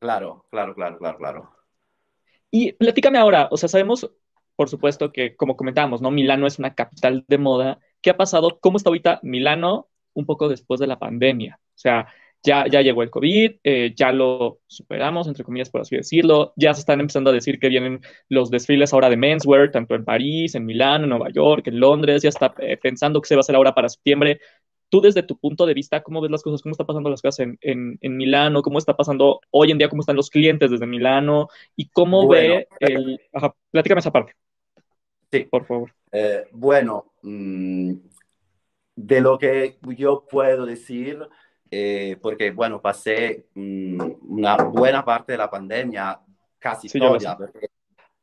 Claro, 0.00 0.46
claro, 0.50 0.75
claro, 0.75 0.99
claro, 0.99 1.18
claro. 1.18 1.60
Y 2.50 2.73
platícame 2.73 3.19
ahora, 3.19 3.49
o 3.50 3.57
sea, 3.57 3.69
sabemos, 3.69 4.11
por 4.57 4.69
supuesto, 4.69 5.12
que 5.12 5.37
como 5.37 5.57
comentábamos, 5.57 6.02
¿no? 6.02 6.11
Milano 6.11 6.47
es 6.47 6.59
una 6.59 6.75
capital 6.75 7.25
de 7.28 7.38
moda. 7.38 7.78
¿Qué 8.02 8.11
ha 8.11 8.16
pasado? 8.16 8.59
¿Cómo 8.61 8.76
está 8.76 8.90
ahorita 8.90 9.21
Milano 9.23 9.88
un 10.14 10.26
poco 10.26 10.49
después 10.49 10.80
de 10.80 10.87
la 10.87 10.99
pandemia? 10.99 11.59
O 11.61 11.78
sea, 11.78 12.09
ya, 12.42 12.66
ya 12.69 12.80
llegó 12.80 13.02
el 13.02 13.11
COVID, 13.11 13.52
eh, 13.62 13.92
ya 13.95 14.12
lo 14.12 14.61
superamos, 14.66 15.28
entre 15.28 15.45
comillas, 15.45 15.71
por 15.71 15.83
así 15.83 15.97
decirlo. 15.97 16.52
Ya 16.57 16.73
se 16.75 16.80
están 16.80 17.00
empezando 17.00 17.30
a 17.30 17.33
decir 17.35 17.59
que 17.59 17.69
vienen 17.69 18.00
los 18.28 18.50
desfiles 18.50 18.92
ahora 18.92 19.11
de 19.11 19.16
menswear, 19.16 19.71
tanto 19.71 19.95
en 19.95 20.04
París, 20.04 20.54
en 20.54 20.64
Milán, 20.64 21.02
en 21.02 21.11
Nueva 21.11 21.30
York, 21.30 21.66
en 21.69 21.78
Londres. 21.80 22.23
Ya 22.23 22.30
está 22.30 22.54
eh, 22.59 22.76
pensando 22.78 23.21
que 23.21 23.28
se 23.28 23.35
va 23.35 23.40
a 23.40 23.42
hacer 23.42 23.57
ahora 23.57 23.75
para 23.75 23.88
septiembre. 23.88 24.40
Tú, 24.90 25.00
desde 25.00 25.23
tu 25.23 25.38
punto 25.38 25.64
de 25.64 25.73
vista, 25.75 26.02
¿cómo 26.02 26.20
ves 26.20 26.30
las 26.30 26.42
cosas? 26.42 26.61
¿Cómo 26.61 26.73
está 26.73 26.85
pasando 26.85 27.09
las 27.09 27.23
cosas 27.23 27.40
en, 27.40 27.59
en, 27.62 27.99
en 28.02 28.16
Milano? 28.16 28.61
¿Cómo 28.61 28.78
está 28.78 28.97
pasando 28.97 29.40
hoy 29.50 29.70
en 29.70 29.78
día? 29.78 29.88
¿Cómo 29.88 30.02
están 30.02 30.16
los 30.16 30.28
clientes 30.28 30.70
desde 30.70 30.87
Milano? 30.87 31.49
¿Y 31.76 31.88
cómo 31.88 32.28
ve 32.28 32.68
el. 32.80 33.18
Ajá, 33.32 33.54
platícame 33.70 34.00
esa 34.00 34.12
parte. 34.12 34.35
Sí. 35.32 35.47
Por 35.50 35.64
favor. 35.64 35.94
Eh, 36.12 36.44
bueno, 36.52 37.12
mm, 37.23 37.92
de 38.97 39.20
lo 39.20 39.38
que 39.38 39.78
yo 39.97 40.26
puedo 40.28 40.66
decir 40.66 41.26
eh, 41.70 42.18
porque, 42.20 42.50
bueno, 42.50 42.82
pasé 42.82 43.47
mm, 43.54 44.00
una 44.28 44.56
buena 44.56 45.04
parte 45.04 45.32
de 45.32 45.38
la 45.38 45.49
pandemia, 45.49 46.20
casi 46.59 46.88
toda, 46.99 47.38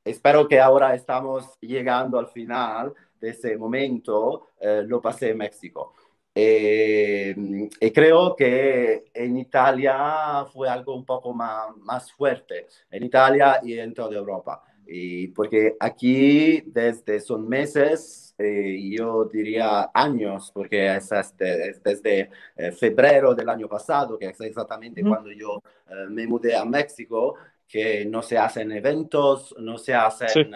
espero 0.03 0.47
que 0.47 0.59
ahora 0.59 0.93
estamos 0.93 1.57
llegando 1.62 2.19
al 2.19 2.27
final 2.27 2.93
de 3.19 3.29
ese 3.29 3.57
momento, 3.57 4.50
eh, 4.59 4.83
lo 4.86 5.01
pasé 5.01 5.29
en 5.29 5.38
México. 5.38 5.93
Eh, 6.39 7.36
y 7.79 7.91
creo 7.91 8.36
que 8.36 9.06
en 9.12 9.38
Italia 9.38 10.46
fue 10.53 10.70
algo 10.70 10.96
un 10.96 11.03
poco 11.03 11.34
más, 11.34 11.75
más 11.77 12.12
fuerte, 12.12 12.67
en 12.91 13.03
Italia 13.03 13.60
y 13.63 13.79
en 13.79 13.91
toda 13.91 14.15
Europa. 14.15 14.63
Y 14.86 15.29
porque 15.29 15.75
aquí 15.79 16.62
desde 16.67 17.20
son 17.22 17.50
meses, 17.50 18.36
eh, 18.38 18.77
yo 18.96 19.25
diría 19.25 19.89
años, 19.91 20.51
porque 20.53 20.96
es, 20.96 21.12
este, 21.12 21.74
desde 21.84 22.29
eh, 22.56 22.72
febrero 22.72 23.34
del 23.34 23.50
año 23.50 23.67
pasado, 23.67 24.17
que 24.20 24.27
es 24.27 24.39
exactamente 24.41 25.01
cuando 25.01 25.32
yo 25.32 25.63
eh, 25.89 26.06
me 26.08 26.27
mudé 26.27 26.56
a 26.56 26.65
México, 26.65 27.34
que 27.67 28.06
no 28.06 28.22
se 28.22 28.38
hacen 28.38 28.72
eventos, 28.72 29.56
no 29.58 29.79
se 29.79 29.96
hacen 29.96 30.51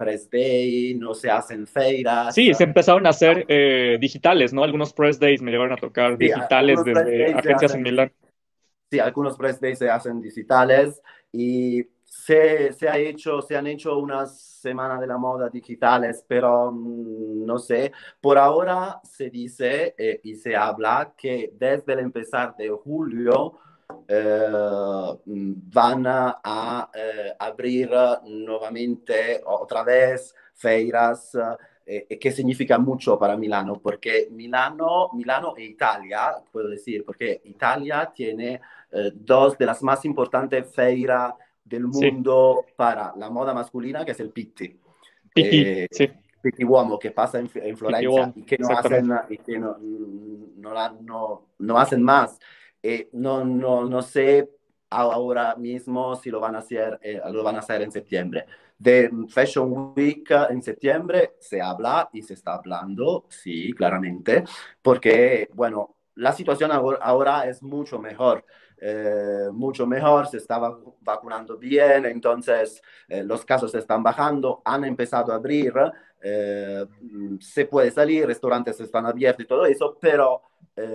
press 0.00 0.30
day, 0.30 0.94
no 0.94 1.12
se 1.12 1.30
hacen 1.30 1.66
feiras. 1.66 2.34
Sí, 2.34 2.54
se 2.54 2.64
empezaron 2.64 3.06
a 3.06 3.10
hacer 3.10 3.46
digitales, 4.00 4.54
¿no? 4.54 4.64
Algunos 4.64 4.94
press 4.94 5.20
days 5.20 5.42
me 5.42 5.50
llegaron 5.50 5.74
a 5.74 5.76
tocar 5.76 6.16
digitales 6.16 6.82
desde 6.82 7.34
agencias 7.34 7.74
en 7.74 7.82
Milán. 7.82 8.12
Sí, 8.90 8.98
algunos 8.98 9.36
press 9.36 9.60
days 9.60 9.78
se 9.78 9.90
hacen 9.90 10.22
digitales 10.22 11.02
y 11.30 11.84
se, 12.04 12.72
se, 12.72 12.88
ha 12.88 12.96
hecho, 12.96 13.42
se 13.42 13.56
han 13.56 13.66
hecho 13.66 13.98
unas 13.98 14.40
semanas 14.40 15.00
de 15.00 15.06
la 15.06 15.18
moda 15.18 15.48
digitales, 15.48 16.24
pero 16.26 16.72
mm, 16.72 17.44
no 17.44 17.58
sé, 17.58 17.92
por 18.22 18.38
ahora 18.38 19.00
se 19.04 19.28
dice 19.28 19.94
eh, 19.98 20.20
y 20.24 20.34
se 20.34 20.56
habla 20.56 21.12
que 21.16 21.52
desde 21.56 21.92
el 21.92 21.98
empezar 22.00 22.56
de 22.56 22.70
julio 22.70 23.58
eh, 24.12 25.16
van 25.24 26.06
a 26.06 26.90
eh, 26.92 27.34
abrir 27.38 27.90
nuevamente 28.24 29.40
otra 29.46 29.82
vez 29.84 30.34
feiras, 30.54 31.36
que 31.84 32.30
significa 32.30 32.78
mucho 32.78 33.18
para 33.18 33.36
Milano, 33.36 33.80
porque 33.82 34.28
Milano, 34.30 35.10
Milano 35.12 35.54
e 35.56 35.64
Italia, 35.64 36.36
puedo 36.52 36.68
decir, 36.68 37.04
porque 37.04 37.40
Italia 37.44 38.12
tiene 38.14 38.60
dos 39.12 39.58
de 39.58 39.66
las 39.66 39.82
más 39.82 40.04
importantes 40.04 40.72
feiras 40.72 41.34
del 41.70 41.86
mundo 41.86 42.66
para 42.76 43.14
la 43.16 43.30
moda 43.30 43.54
masculina, 43.54 44.04
que 44.04 44.10
es 44.10 44.20
el 44.20 44.30
Pitti. 44.30 44.78
Pitti, 45.32 45.62
eh, 45.62 45.88
sí. 45.90 46.10
Pitti 46.42 46.64
Uomo, 46.64 46.98
que 46.98 47.12
pasa 47.12 47.38
en, 47.38 47.48
Florencia 47.48 48.32
y 48.34 48.42
que 48.42 48.58
no 48.58 48.68
hacen, 48.70 49.12
y 49.28 49.38
que 49.38 49.58
no, 49.58 49.76
no, 50.56 51.46
no, 51.58 51.78
hacen 51.78 52.02
más. 52.02 52.38
Eh, 52.82 53.08
no, 53.12 53.44
no, 53.44 53.84
no 53.84 54.02
sé 54.02 54.48
ahora 54.90 55.54
mismo 55.56 56.16
si 56.16 56.30
lo 56.30 56.40
van 56.40 56.56
a 56.56 56.58
hacer, 56.58 56.98
eh, 57.02 57.20
lo 57.30 57.42
van 57.42 57.56
a 57.56 57.60
hacer 57.60 57.82
en 57.82 57.92
septiembre. 57.92 58.46
De 58.78 59.10
Fashion 59.28 59.92
Week 59.96 60.30
en 60.48 60.62
septiembre 60.62 61.34
se 61.38 61.60
habla 61.60 62.08
y 62.12 62.22
se 62.22 62.34
está 62.34 62.54
hablando, 62.54 63.26
sí, 63.28 63.72
claramente, 63.74 64.44
porque, 64.82 65.50
bueno, 65.52 65.96
la 66.14 66.32
situación 66.32 66.70
ahora 66.72 67.46
es 67.48 67.62
mucho 67.62 67.98
mejor. 67.98 68.44
Eh, 68.82 69.48
mucho 69.52 69.86
mejor, 69.86 70.26
se 70.26 70.38
estaba 70.38 70.78
vacunando 71.00 71.58
bien, 71.58 72.06
entonces 72.06 72.80
eh, 73.08 73.22
los 73.22 73.44
casos 73.44 73.74
están 73.74 74.02
bajando, 74.02 74.62
han 74.64 74.84
empezado 74.84 75.32
a 75.32 75.36
abrir, 75.36 75.74
eh, 76.22 76.86
se 77.40 77.66
puede 77.66 77.90
salir, 77.90 78.26
restaurantes 78.26 78.80
están 78.80 79.04
abiertos 79.04 79.44
y 79.44 79.48
todo 79.48 79.66
eso, 79.66 79.98
pero 80.00 80.49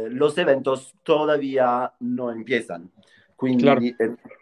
los 0.09 0.37
eventos 0.37 0.95
todavía 1.03 1.93
no 1.99 2.31
empiezan. 2.31 2.91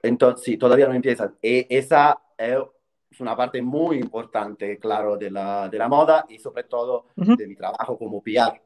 entonces, 0.04 0.46
sí, 0.46 0.58
todavía 0.58 0.88
no 0.88 0.94
empiezan. 0.94 1.36
Y 1.42 1.66
esa 1.76 2.20
es 2.38 3.20
una 3.20 3.36
parte 3.36 3.62
muy 3.62 3.98
importante, 3.98 4.78
claro, 4.78 5.18
de 5.18 5.32
la, 5.32 5.70
de 5.70 5.78
la 5.78 5.88
moda 5.88 6.26
y 6.30 6.40
sobre 6.40 6.64
todo 6.64 7.08
de 7.16 7.48
mi 7.48 7.56
trabajo 7.56 7.98
como 7.98 8.22
PR. 8.22 8.62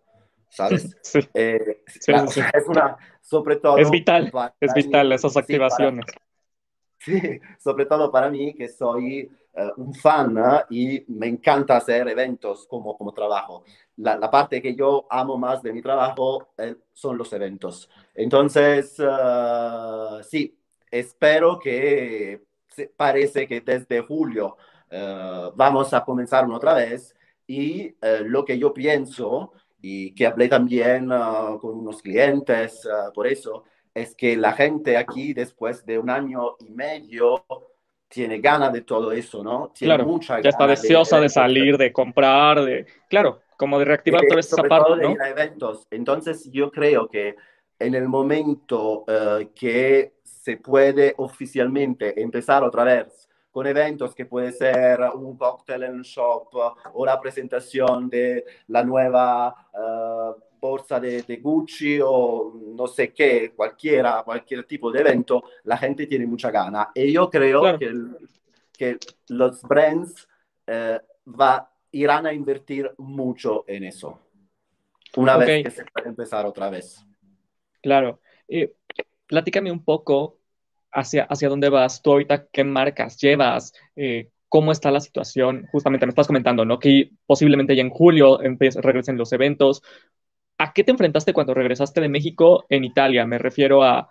¿sabes? 0.50 0.96
Sí. 1.02 1.20
es 1.34 2.68
una, 2.68 2.98
sobre 3.22 3.58
todo... 3.58 3.78
Es 3.78 3.90
vital, 3.90 4.32
es 4.60 4.74
vital 4.74 5.12
esas 5.12 5.38
activaciones. 5.38 6.06
sí, 7.00 7.40
sobre 7.60 7.86
todo 7.86 8.12
para 8.12 8.30
mí 8.30 8.54
que 8.54 8.68
soy 8.68 9.30
uh, 9.54 9.82
un 9.82 9.94
fan 9.94 10.38
¿eh? 10.38 10.64
y 10.70 11.06
me 11.08 11.28
encanta 11.28 11.78
hacer 11.78 12.08
eventos 12.08 12.68
como, 12.68 12.98
como 12.98 13.14
trabajo. 13.14 13.64
La, 13.98 14.18
la, 14.18 14.30
parte 14.30 14.62
que 14.62 14.76
yo 14.76 15.08
amo 15.10 15.38
más 15.38 15.62
de 15.64 15.74
mi 15.74 15.82
trabajo 15.82 16.50
eh, 16.58 16.76
son 16.94 17.18
los 17.18 17.34
eventos. 17.34 17.90
Entonces, 18.14 19.00
uh, 19.00 20.22
sí, 20.24 20.58
espero 20.92 21.60
que 21.60 22.44
parece 22.96 23.48
que 23.48 23.62
desde 23.62 24.02
julio 24.02 24.58
uh, 24.92 25.52
vamos 25.56 25.94
a 25.94 26.04
comenzar 26.04 26.50
otra 26.50 26.76
vez 26.76 27.16
y 27.48 27.96
lo 28.26 28.44
que 28.46 28.60
yo 28.60 28.74
pienso 28.74 29.54
y 29.82 30.14
que 30.14 30.28
hablé 30.28 30.50
también 30.50 31.08
con 31.62 31.80
unos 31.80 32.02
clientes 32.02 32.86
por 33.14 33.26
eso, 33.26 33.64
es 33.94 34.16
que 34.16 34.38
la 34.38 34.54
gente 34.54 34.98
aquí 34.98 35.34
después 35.34 35.86
de 35.86 35.98
un 35.98 36.10
año 36.10 36.58
y 36.60 36.70
medio 36.70 37.46
tiene 38.08 38.40
ganas 38.40 38.74
de 38.74 38.82
todo 38.82 39.12
eso, 39.12 39.44
¿no? 39.44 39.72
Tiene 39.74 39.96
claro, 39.96 40.10
mucha 40.10 40.42
ya 40.42 40.50
está 40.50 40.68
deseosa 40.68 41.18
de, 41.18 41.24
de, 41.24 41.30
salir, 41.30 41.78
de 41.78 41.92
comprar, 41.92 42.64
de, 42.64 42.86
claro, 43.10 43.42
como 43.58 43.80
de 43.80 43.86
reactivar 43.86 44.22
vez 44.34 44.52
esa 44.52 44.64
parte, 44.64 44.96
¿no? 45.02 45.16
De 45.16 45.30
eventos. 45.30 45.88
Entonces 45.92 46.50
yo 46.52 46.72
creo 46.72 47.08
que 47.08 47.36
en 47.80 47.96
el 47.96 48.08
momento 48.08 49.02
uh, 49.02 49.48
que 49.54 50.14
se 50.24 50.58
puede 50.58 51.14
oficialmente 51.18 52.22
empezar 52.22 52.64
otra 52.64 52.84
vez 52.84 53.28
con 53.52 53.66
eventos 53.66 54.14
que 54.14 54.26
puede 54.26 54.52
ser 54.52 55.00
un 55.16 55.36
cóctel 55.36 55.84
en 55.84 55.96
un 55.96 56.02
shop 56.04 56.50
o 56.94 57.06
la 57.06 57.20
presentación 57.20 58.10
de 58.10 58.46
la 58.68 58.84
nueva 58.84 59.68
uh, 59.74 60.57
borsa 60.60 61.00
de, 61.00 61.24
de, 61.24 61.38
Gucci 61.38 62.00
o 62.04 62.54
no 62.76 62.88
sé 62.88 63.14
qué, 63.14 63.52
cualquiera, 63.56 64.24
cualquier 64.24 64.66
tipo 64.66 64.92
de 64.92 65.02
evento, 65.02 65.44
la 65.64 65.78
gente 65.78 66.08
tiene 66.08 66.26
mucha 66.26 66.52
gana. 66.52 66.90
Y 66.94 67.12
yo 67.12 67.30
creo 67.30 67.62
claro. 67.62 67.80
que, 67.80 67.94
que, 68.78 68.98
los 69.30 69.62
brands 69.64 70.28
eh, 70.66 71.00
va, 71.28 71.72
irán 71.92 72.26
a 72.26 72.34
invertir 72.34 72.92
mucho 72.98 73.66
en 73.68 73.86
eso. 73.86 74.20
Una 75.16 75.38
okay. 75.38 75.48
vez 75.48 75.64
que 75.64 75.72
se 75.72 75.86
puede 75.86 76.10
empezar 76.10 76.46
otra 76.46 76.70
vez. 76.70 77.06
Claro. 77.82 78.20
Eh, 78.48 78.74
platícame 79.26 79.72
un 79.72 79.84
poco 79.84 80.40
hacia, 80.92 81.24
hacia 81.24 81.50
dónde 81.50 81.70
vas. 81.70 82.02
Tú 82.02 82.12
ahorita, 82.12 82.48
¿qué 82.48 82.64
marcas 82.64 83.18
llevas? 83.18 83.74
Eh, 83.96 84.30
¿Cómo 84.50 84.72
está 84.72 84.92
la 84.92 85.02
situación? 85.02 85.68
Justamente 85.72 86.06
me 86.06 86.12
estás 86.12 86.28
comentando, 86.28 86.64
¿no? 86.64 86.80
Que 86.80 87.12
posiblemente 87.26 87.76
ya 87.76 87.82
en 87.82 87.90
julio 87.90 88.40
regresen 88.40 89.18
los 89.18 89.34
eventos. 89.34 89.84
¿A 90.58 90.74
qué 90.74 90.84
te 90.84 90.92
enfrentaste 90.92 91.34
cuando 91.34 91.54
regresaste 91.54 92.02
de 92.02 92.10
México 92.10 92.66
en 92.70 92.84
Italia? 92.84 93.26
Me 93.26 93.38
refiero 93.38 93.84
a 93.84 94.10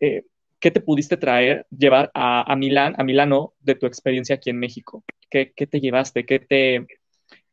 eh, 0.00 0.24
qué 0.60 0.70
te 0.70 0.80
pudiste 0.80 1.16
traer, 1.16 1.66
llevar 1.70 2.10
a, 2.14 2.50
a, 2.50 2.56
Milán, 2.56 2.94
a 2.98 3.04
Milano 3.04 3.54
de 3.60 3.76
tu 3.76 3.86
experiencia 3.86 4.36
aquí 4.36 4.50
en 4.50 4.58
México. 4.58 5.04
¿Qué, 5.30 5.52
qué 5.54 5.66
te 5.66 5.80
llevaste? 5.80 6.26
¿Qué 6.26 6.38
te, 6.38 6.86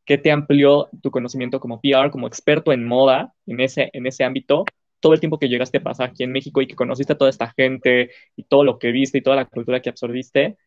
¿Qué 0.06 0.18
te 0.18 0.32
amplió 0.32 0.90
tu 1.02 1.12
conocimiento 1.12 1.60
como 1.60 1.80
PR, 1.80 2.12
como 2.12 2.28
experto 2.28 2.74
en 2.74 2.86
moda 2.86 3.34
en 3.46 3.62
ese, 3.62 3.90
en 3.94 4.08
ese 4.08 4.26
ámbito? 4.26 4.66
Todo 5.00 5.14
el 5.14 5.20
tiempo 5.20 5.40
que 5.40 5.48
llegaste 5.50 5.78
a 5.78 5.84
pasar 5.84 6.10
aquí 6.10 6.24
en 6.24 6.32
México 6.32 6.62
y 6.62 6.68
que 6.68 6.76
conociste 6.76 7.14
a 7.14 7.18
toda 7.18 7.30
esta 7.30 7.52
gente 7.52 8.12
y 8.36 8.44
todo 8.44 8.66
lo 8.66 8.78
que 8.78 8.92
viste 8.92 9.18
y 9.18 9.22
toda 9.22 9.38
la 9.38 9.46
cultura 9.46 9.82
que 9.82 9.90
absorbiste, 9.90 10.58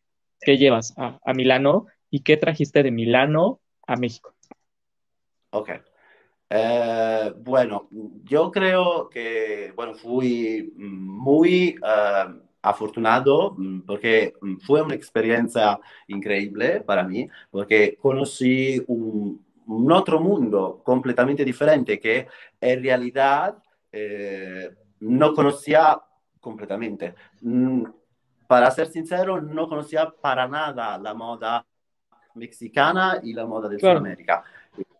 ¿qué 0.40 0.56
llevas 0.56 0.94
a, 0.96 1.18
a 1.24 1.34
Milano 1.34 1.86
y 2.10 2.20
qué 2.20 2.38
trajiste 2.38 2.82
de 2.82 2.90
Milano 2.90 3.60
a 3.86 3.96
México? 3.96 4.34
Ok. 5.50 5.70
Eh, 6.48 7.32
bueno, 7.38 7.88
yo 8.24 8.50
creo 8.50 9.08
que, 9.08 9.72
bueno, 9.74 9.94
fui 9.94 10.72
muy 10.76 11.76
uh, 11.82 12.40
afortunado 12.62 13.54
mm, 13.56 13.80
porque 13.80 14.34
fue 14.64 14.82
una 14.82 14.94
experiencia 14.94 15.78
increíble 16.08 16.80
para 16.82 17.02
mí, 17.02 17.28
porque 17.50 17.96
conocí 18.00 18.82
un, 18.86 19.44
un 19.66 19.92
otro 19.92 20.20
mundo 20.20 20.80
completamente 20.84 21.44
diferente 21.44 21.98
que 21.98 22.28
en 22.60 22.82
realidad 22.82 23.56
eh, 23.92 24.70
no 25.00 25.34
conocía 25.34 26.00
completamente. 26.40 27.14
Mm, 27.40 27.84
para 28.46 28.70
ser 28.70 28.86
sincero, 28.86 29.40
no 29.40 29.68
conocía 29.68 30.08
para 30.08 30.46
nada 30.46 30.98
la 30.98 31.14
moda 31.14 31.66
mexicana 32.34 33.20
y 33.22 33.32
la 33.32 33.46
moda 33.46 33.68
de 33.68 33.78
claro. 33.78 33.98
Sudamérica 33.98 34.44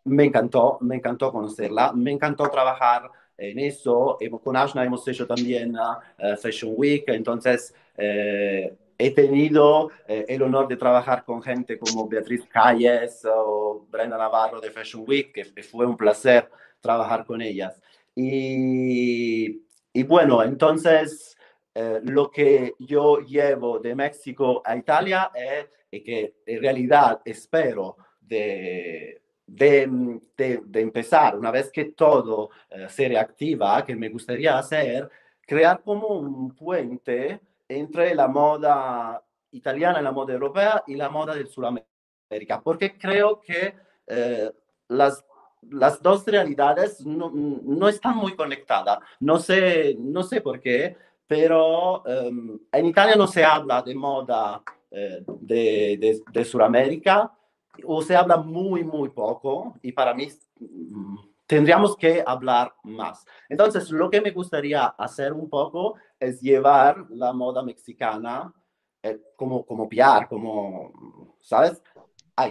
me 0.06 0.24
encantó, 0.24 0.78
me 0.80 0.96
encantó 0.96 1.30
conocerla, 1.32 1.92
me 1.92 2.12
encantó 2.12 2.48
trabajar 2.48 3.10
en 3.36 3.58
eso. 3.58 4.18
Con 4.42 4.56
Ashna 4.56 4.84
hemos 4.84 5.06
hecho 5.08 5.26
también 5.26 5.76
uh, 5.76 6.36
Fashion 6.36 6.72
Week, 6.76 7.04
entonces 7.08 7.74
eh, 7.96 8.76
he 8.98 9.10
tenido 9.10 9.90
eh, 10.08 10.24
el 10.28 10.42
honor 10.42 10.68
de 10.68 10.76
trabajar 10.76 11.24
con 11.24 11.42
gente 11.42 11.78
como 11.78 12.08
Beatriz 12.08 12.46
Calles 12.46 13.26
o 13.26 13.86
Brenda 13.90 14.16
Navarro 14.16 14.60
de 14.60 14.70
Fashion 14.70 15.04
Week, 15.06 15.32
que 15.32 15.62
fue 15.62 15.86
un 15.86 15.96
placer 15.96 16.50
trabajar 16.80 17.24
con 17.24 17.42
ellas. 17.42 17.80
Y, 18.14 19.62
y 19.92 20.02
bueno, 20.04 20.42
entonces 20.42 21.36
eh, 21.74 22.00
lo 22.04 22.30
que 22.30 22.74
yo 22.78 23.18
llevo 23.18 23.78
de 23.78 23.94
México 23.94 24.62
a 24.64 24.76
Italia 24.76 25.30
es, 25.34 25.66
es 25.90 26.02
que 26.02 26.36
en 26.46 26.62
realidad 26.62 27.20
espero 27.24 27.96
de 28.18 29.20
de, 29.46 30.20
empezar, 30.74 31.38
una 31.38 31.50
vez 31.50 31.70
que 31.70 31.86
todo 31.86 32.50
eh, 32.68 32.86
se 32.88 33.08
reactiva, 33.08 33.84
que 33.84 33.94
me 33.94 34.08
gustaría 34.08 34.58
hacer, 34.58 35.08
crear 35.40 35.82
como 35.82 36.08
un 36.08 36.54
puente 36.54 37.40
entre 37.68 38.14
la 38.14 38.26
moda 38.28 39.22
italiana 39.52 40.00
y 40.00 40.04
la 40.04 40.12
moda 40.12 40.34
europea 40.34 40.82
y 40.86 40.96
la 40.96 41.08
moda 41.08 41.34
del 41.34 41.48
Sudamérica, 41.48 42.60
porque 42.62 42.98
creo 42.98 43.40
que 43.40 43.74
eh, 44.06 44.50
las, 44.88 45.24
las 45.70 46.02
dos 46.02 46.26
realidades 46.26 47.04
no, 47.06 47.88
están 47.88 48.16
muy 48.16 48.34
conectadas. 48.34 48.98
No 49.20 49.38
sé, 49.38 49.96
no 49.98 50.22
sé 50.22 50.40
por 50.40 50.60
qué, 50.60 50.96
pero 51.26 52.02
um, 52.02 52.58
en 52.70 52.86
Italia 52.86 53.16
no 53.16 53.26
se 53.26 53.44
habla 53.44 53.82
de 53.82 53.94
moda 53.94 54.62
eh, 54.90 55.24
de, 55.26 55.96
de, 55.98 56.20
de 56.30 56.44
Sudamérica 56.44 57.32
o 57.84 58.02
se 58.02 58.16
habla 58.16 58.36
muy, 58.36 58.84
muy 58.84 59.08
poco 59.10 59.76
y 59.82 59.92
para 59.92 60.14
mí 60.14 60.28
mm, 60.60 61.16
tendríamos 61.46 61.96
que 61.96 62.22
hablar 62.26 62.74
más. 62.84 63.24
Entonces, 63.48 63.90
lo 63.90 64.10
que 64.10 64.20
me 64.20 64.30
gustaría 64.30 64.86
hacer 64.86 65.32
un 65.32 65.48
poco 65.48 65.96
es 66.18 66.40
llevar 66.40 67.06
la 67.10 67.32
moda 67.32 67.62
mexicana 67.62 68.52
eh, 69.02 69.18
como, 69.36 69.64
como 69.64 69.88
PR, 69.88 70.26
como, 70.28 71.34
¿sabes? 71.40 71.82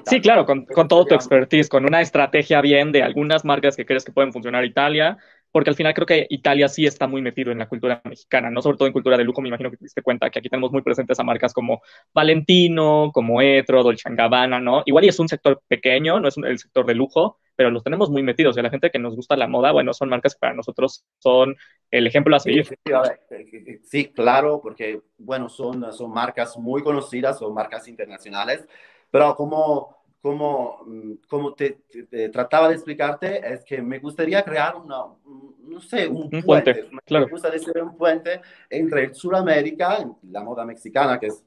Sí, 0.07 0.19
claro, 0.19 0.47
con, 0.47 0.65
con 0.65 0.87
todo 0.87 1.05
tu 1.05 1.13
expertise, 1.13 1.69
con 1.69 1.85
una 1.85 2.01
estrategia 2.01 2.59
bien 2.61 2.91
de 2.91 3.03
algunas 3.03 3.45
marcas 3.45 3.75
que 3.75 3.85
crees 3.85 4.03
que 4.03 4.11
pueden 4.11 4.33
funcionar 4.33 4.65
Italia, 4.65 5.19
porque 5.55 5.69
al 5.69 5.77
final 5.77 5.93
creo 5.93 6.05
que 6.05 6.27
Italia 6.31 6.67
sí 6.67 6.85
está 6.85 7.07
muy 7.07 7.21
metido 7.21 7.49
en 7.49 7.59
la 7.59 7.69
cultura 7.69 8.01
mexicana, 8.03 8.49
no 8.49 8.61
sobre 8.61 8.75
todo 8.75 8.87
en 8.87 8.91
cultura 8.91 9.15
de 9.15 9.23
lujo, 9.23 9.41
me 9.41 9.47
imagino 9.47 9.71
que 9.71 9.77
te 9.77 9.85
diste 9.85 10.01
cuenta 10.01 10.29
que 10.29 10.39
aquí 10.39 10.49
tenemos 10.49 10.69
muy 10.69 10.81
presentes 10.81 11.17
a 11.17 11.23
marcas 11.23 11.53
como 11.53 11.81
Valentino, 12.13 13.09
como 13.13 13.41
Etro, 13.41 13.81
Dolce 13.81 14.09
Gabbana, 14.11 14.59
¿no? 14.59 14.83
Igual 14.85 15.05
y 15.05 15.07
es 15.07 15.17
un 15.17 15.29
sector 15.29 15.61
pequeño, 15.65 16.19
no 16.19 16.27
es 16.27 16.35
el 16.35 16.59
sector 16.59 16.85
de 16.85 16.95
lujo, 16.95 17.39
pero 17.55 17.71
los 17.71 17.85
tenemos 17.85 18.09
muy 18.09 18.21
metidos, 18.21 18.57
y 18.57 18.59
a 18.59 18.63
la 18.63 18.69
gente 18.69 18.91
que 18.91 18.99
nos 18.99 19.15
gusta 19.15 19.37
la 19.37 19.47
moda, 19.47 19.71
bueno, 19.71 19.93
son 19.93 20.09
marcas 20.09 20.33
que 20.33 20.39
para 20.39 20.53
nosotros 20.53 21.05
son 21.19 21.55
el 21.89 22.05
ejemplo 22.05 22.35
a 22.35 22.39
seguir. 22.41 22.65
Sí, 22.65 23.79
sí 23.81 24.05
claro, 24.07 24.59
porque, 24.61 25.03
bueno, 25.17 25.47
son, 25.47 25.93
son 25.93 26.11
marcas 26.11 26.57
muy 26.57 26.83
conocidas, 26.83 27.39
son 27.39 27.53
marcas 27.53 27.87
internacionales, 27.87 28.67
pero 29.09 29.33
como 29.37 29.94
como, 30.25 30.79
mm, 30.87 31.11
como 31.29 31.53
te, 31.53 31.83
te, 32.09 32.29
trataba 32.29 32.67
de 32.67 32.73
explicarte, 32.73 33.47
es 33.47 33.63
que 33.63 33.79
me 33.79 33.99
gustaría 33.99 34.41
crear 34.41 34.75
una, 34.75 35.03
no 35.23 35.79
sé, 35.79 36.07
un, 36.07 36.23
un 36.33 36.41
puente. 36.41 36.73
puente. 36.73 36.97
Claro. 37.05 37.27
Me 37.27 37.31
gusta 37.31 37.51
decir 37.51 37.79
un 37.79 37.95
puente 37.95 38.41
entre 38.67 39.13
Sudamérica, 39.13 40.03
la 40.23 40.41
moda 40.41 40.65
mexicana, 40.65 41.19
que 41.19 41.27
es 41.27 41.45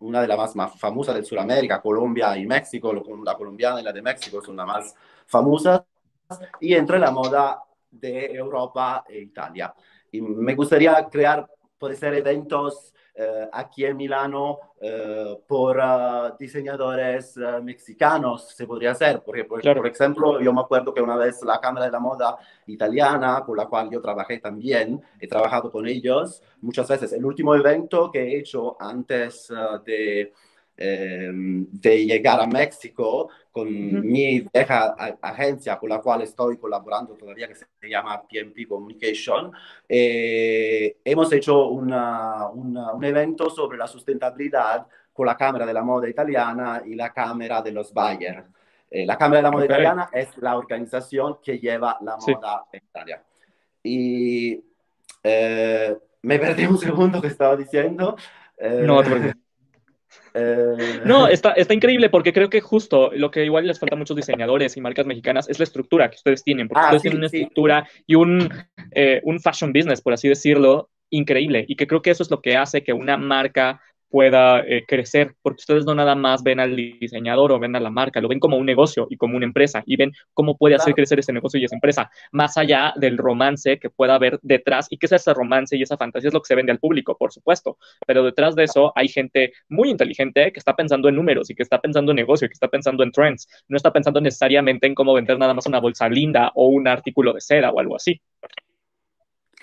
una 0.00 0.22
de 0.22 0.28
las 0.28 0.38
más, 0.38 0.56
más 0.56 0.80
famosas 0.80 1.14
de 1.14 1.24
Sudamérica, 1.24 1.82
Colombia 1.82 2.34
y 2.38 2.46
México, 2.46 2.90
la 3.22 3.34
colombiana 3.34 3.82
y 3.82 3.84
la 3.84 3.92
de 3.92 4.00
México 4.00 4.40
son 4.40 4.56
las 4.56 4.66
más 4.66 4.94
famosas, 5.26 5.82
y 6.58 6.72
entre 6.72 6.98
la 6.98 7.10
moda 7.10 7.64
de 7.90 8.32
Europa 8.34 9.04
e 9.06 9.18
Italia. 9.18 9.74
Y 10.10 10.22
me 10.22 10.54
gustaría 10.54 11.06
crear, 11.10 11.46
puede 11.78 11.96
ser 11.96 12.14
eventos 12.14 12.94
eh, 13.18 13.48
aquí 13.50 13.84
en 13.84 13.96
Milano 13.96 14.58
eh, 14.78 15.38
por 15.46 15.78
uh, 15.78 16.36
diseñadores 16.38 17.34
uh, 17.38 17.62
mexicanos, 17.62 18.50
se 18.54 18.66
podría 18.66 18.90
hacer, 18.90 19.22
porque 19.24 19.44
por, 19.44 19.62
claro. 19.62 19.80
por, 19.80 19.90
ejemplo 19.90 20.38
yo 20.38 20.52
me 20.52 20.60
acuerdo 20.60 20.92
que 20.92 21.00
una 21.00 21.16
vez 21.16 21.42
la 21.42 21.58
Cámara 21.58 21.86
de 21.86 21.92
la 21.92 21.98
Moda 21.98 22.36
italiana, 22.66 23.42
con 23.46 23.56
la 23.56 23.66
cual 23.66 23.88
yo 23.90 24.02
trabajé 24.02 24.38
también, 24.38 25.02
he 25.18 25.26
trabajado 25.26 25.70
con 25.70 25.86
ellos 25.86 26.42
muchas 26.60 26.86
veces. 26.88 27.14
El 27.14 27.24
último 27.24 27.54
evento 27.54 28.10
que 28.10 28.22
he 28.22 28.38
hecho 28.38 28.76
antes 28.78 29.50
uh, 29.50 29.82
de, 29.82 30.34
eh, 30.78 31.30
de 31.32 32.04
llegar 32.04 32.38
a 32.38 32.46
México 32.46 33.30
con 33.50 33.66
mi 34.06 34.40
vieja 34.40 34.94
agencia 35.22 35.78
con 35.78 35.88
la 35.88 36.00
cual 36.00 36.20
estoy 36.20 36.58
colaborando 36.58 37.14
todavía, 37.14 37.48
que 37.48 37.54
se 37.54 37.66
llama 37.88 38.22
PMP 38.22 38.68
Communication. 38.68 39.50
Eh, 39.88 40.98
hemos 41.02 41.32
hecho 41.32 41.68
una, 41.68 42.48
un 42.50 43.04
evento 43.04 43.48
sobre 43.48 43.78
la 43.78 43.86
sustentabilidad 43.86 44.86
con 45.14 45.24
la 45.24 45.34
Cámara 45.34 45.64
de 45.64 45.72
la 45.72 45.82
Moda 45.82 46.10
Italiana 46.10 46.82
y 46.84 46.94
la 46.94 47.10
Cámara 47.10 47.62
de 47.62 47.72
los 47.72 47.94
Bayer. 47.94 48.44
Eh, 48.90 49.06
la 49.06 49.16
Cámara 49.16 49.38
de 49.38 49.42
la 49.44 49.50
Moda 49.50 49.64
Italiana 49.64 50.10
es 50.12 50.36
la 50.36 50.58
organización 50.58 51.38
que 51.42 51.58
lleva 51.58 51.96
la 52.02 52.18
moda 52.18 52.66
en 52.70 52.82
Italia. 52.84 53.22
Y 53.82 54.62
me 55.22 56.38
perdí 56.38 56.66
un 56.66 56.76
segundo 56.78 57.22
que 57.22 57.28
estaba 57.28 57.56
diciendo. 57.56 58.14
no, 58.60 59.02
eh, 60.34 61.00
no, 61.04 61.26
está, 61.28 61.52
está 61.52 61.74
increíble 61.74 62.10
porque 62.10 62.32
creo 62.32 62.50
que 62.50 62.60
justo 62.60 63.10
lo 63.12 63.30
que 63.30 63.44
igual 63.44 63.66
les 63.66 63.78
falta 63.78 63.94
a 63.94 63.98
muchos 63.98 64.16
diseñadores 64.16 64.76
y 64.76 64.80
marcas 64.80 65.06
mexicanas 65.06 65.48
es 65.48 65.58
la 65.58 65.64
estructura 65.64 66.10
que 66.10 66.16
ustedes 66.16 66.44
tienen, 66.44 66.68
porque 66.68 66.80
ah, 66.80 66.86
ustedes 66.86 67.02
tienen 67.02 67.18
una 67.18 67.26
estructura 67.26 67.88
y 68.06 68.14
un, 68.14 68.48
eh, 68.92 69.20
un 69.24 69.40
fashion 69.40 69.72
business, 69.72 70.00
por 70.00 70.12
así 70.12 70.28
decirlo, 70.28 70.90
increíble. 71.10 71.64
Y 71.68 71.76
que 71.76 71.86
creo 71.86 72.02
que 72.02 72.10
eso 72.10 72.22
es 72.22 72.30
lo 72.30 72.40
que 72.40 72.56
hace 72.56 72.82
que 72.82 72.92
una 72.92 73.16
marca 73.16 73.80
pueda 74.16 74.60
eh, 74.60 74.82
crecer, 74.88 75.34
porque 75.42 75.60
ustedes 75.60 75.84
no 75.84 75.94
nada 75.94 76.14
más 76.14 76.42
ven 76.42 76.58
al 76.58 76.74
diseñador 76.74 77.52
o 77.52 77.58
ven 77.58 77.76
a 77.76 77.80
la 77.80 77.90
marca, 77.90 78.18
lo 78.18 78.28
ven 78.28 78.40
como 78.40 78.56
un 78.56 78.64
negocio 78.64 79.06
y 79.10 79.18
como 79.18 79.36
una 79.36 79.44
empresa 79.44 79.82
y 79.84 79.96
ven 79.96 80.10
cómo 80.32 80.56
puede 80.56 80.74
hacer 80.74 80.94
crecer 80.94 81.18
ese 81.18 81.34
negocio 81.34 81.60
y 81.60 81.66
esa 81.66 81.76
empresa, 81.76 82.10
más 82.32 82.56
allá 82.56 82.94
del 82.96 83.18
romance 83.18 83.78
que 83.78 83.90
pueda 83.90 84.14
haber 84.14 84.38
detrás 84.40 84.86
y 84.88 84.96
que 84.96 85.04
es 85.04 85.12
ese 85.12 85.34
romance 85.34 85.76
y 85.76 85.82
esa 85.82 85.98
fantasía 85.98 86.28
es 86.28 86.32
lo 86.32 86.40
que 86.40 86.46
se 86.46 86.54
vende 86.54 86.72
al 86.72 86.78
público, 86.78 87.14
por 87.18 87.30
supuesto, 87.30 87.76
pero 88.06 88.22
detrás 88.22 88.56
de 88.56 88.64
eso 88.64 88.90
hay 88.96 89.08
gente 89.08 89.52
muy 89.68 89.90
inteligente 89.90 90.50
que 90.50 90.60
está 90.60 90.74
pensando 90.74 91.10
en 91.10 91.16
números 91.16 91.50
y 91.50 91.54
que 91.54 91.62
está 91.62 91.78
pensando 91.78 92.12
en 92.12 92.16
negocio, 92.16 92.46
y 92.46 92.48
que 92.48 92.54
está 92.54 92.68
pensando 92.68 93.02
en 93.02 93.12
trends, 93.12 93.46
no 93.68 93.76
está 93.76 93.92
pensando 93.92 94.22
necesariamente 94.22 94.86
en 94.86 94.94
cómo 94.94 95.12
vender 95.12 95.38
nada 95.38 95.52
más 95.52 95.66
una 95.66 95.78
bolsa 95.78 96.08
linda 96.08 96.52
o 96.54 96.68
un 96.68 96.88
artículo 96.88 97.34
de 97.34 97.42
seda 97.42 97.70
o 97.70 97.80
algo 97.80 97.96
así. 97.96 98.18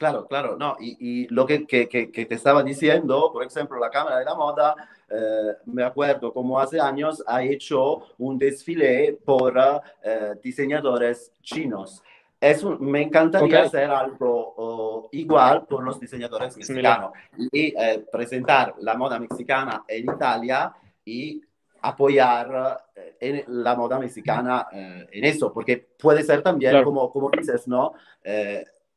Claro, 0.04 0.28
claro, 0.28 0.58
no, 0.58 0.76
y, 0.82 1.30
lo 1.30 1.46
que, 1.46 1.66
que, 1.66 1.88
que, 1.88 2.26
te 2.26 2.36
estaba 2.36 2.62
diciendo, 2.62 3.30
por 3.32 3.42
ejemplo, 3.42 3.80
la 3.80 3.90
Cámara 3.90 4.20
de 4.20 4.26
la 4.26 4.36
Moda, 4.36 4.76
eh, 5.10 5.54
me 5.68 5.82
acuerdo 5.82 6.34
como 6.34 6.60
hace 6.60 6.78
años 6.78 7.24
ha 7.26 7.42
hecho 7.42 8.08
un 8.18 8.38
desfile 8.38 9.18
por 9.24 9.58
eh, 10.04 10.34
diseñadores 10.44 11.32
chinos. 11.42 12.04
Es 12.38 12.66
me 12.66 13.04
encantaría 13.04 13.62
hacer 13.62 13.90
algo 13.90 15.08
igual 15.14 15.66
por 15.66 15.82
los 15.86 15.98
diseñadores 16.02 16.58
mexicanos 16.58 17.14
y 17.54 17.74
eh, 17.74 18.06
presentar 18.12 18.76
la 18.80 18.96
moda 18.96 19.18
mexicana 19.18 19.86
en 19.88 20.04
Italia 20.14 20.76
y 21.06 21.42
apoyar 21.82 22.84
en 23.22 23.46
la 23.64 23.74
moda 23.76 24.00
mexicana 24.00 24.68
en 24.70 25.24
eso, 25.24 25.54
porque 25.54 25.78
puede 25.78 26.24
ser 26.24 26.42
también, 26.42 26.84
como, 26.84 27.10
como 27.10 27.30
dices, 27.30 27.70
¿no? 27.70 27.94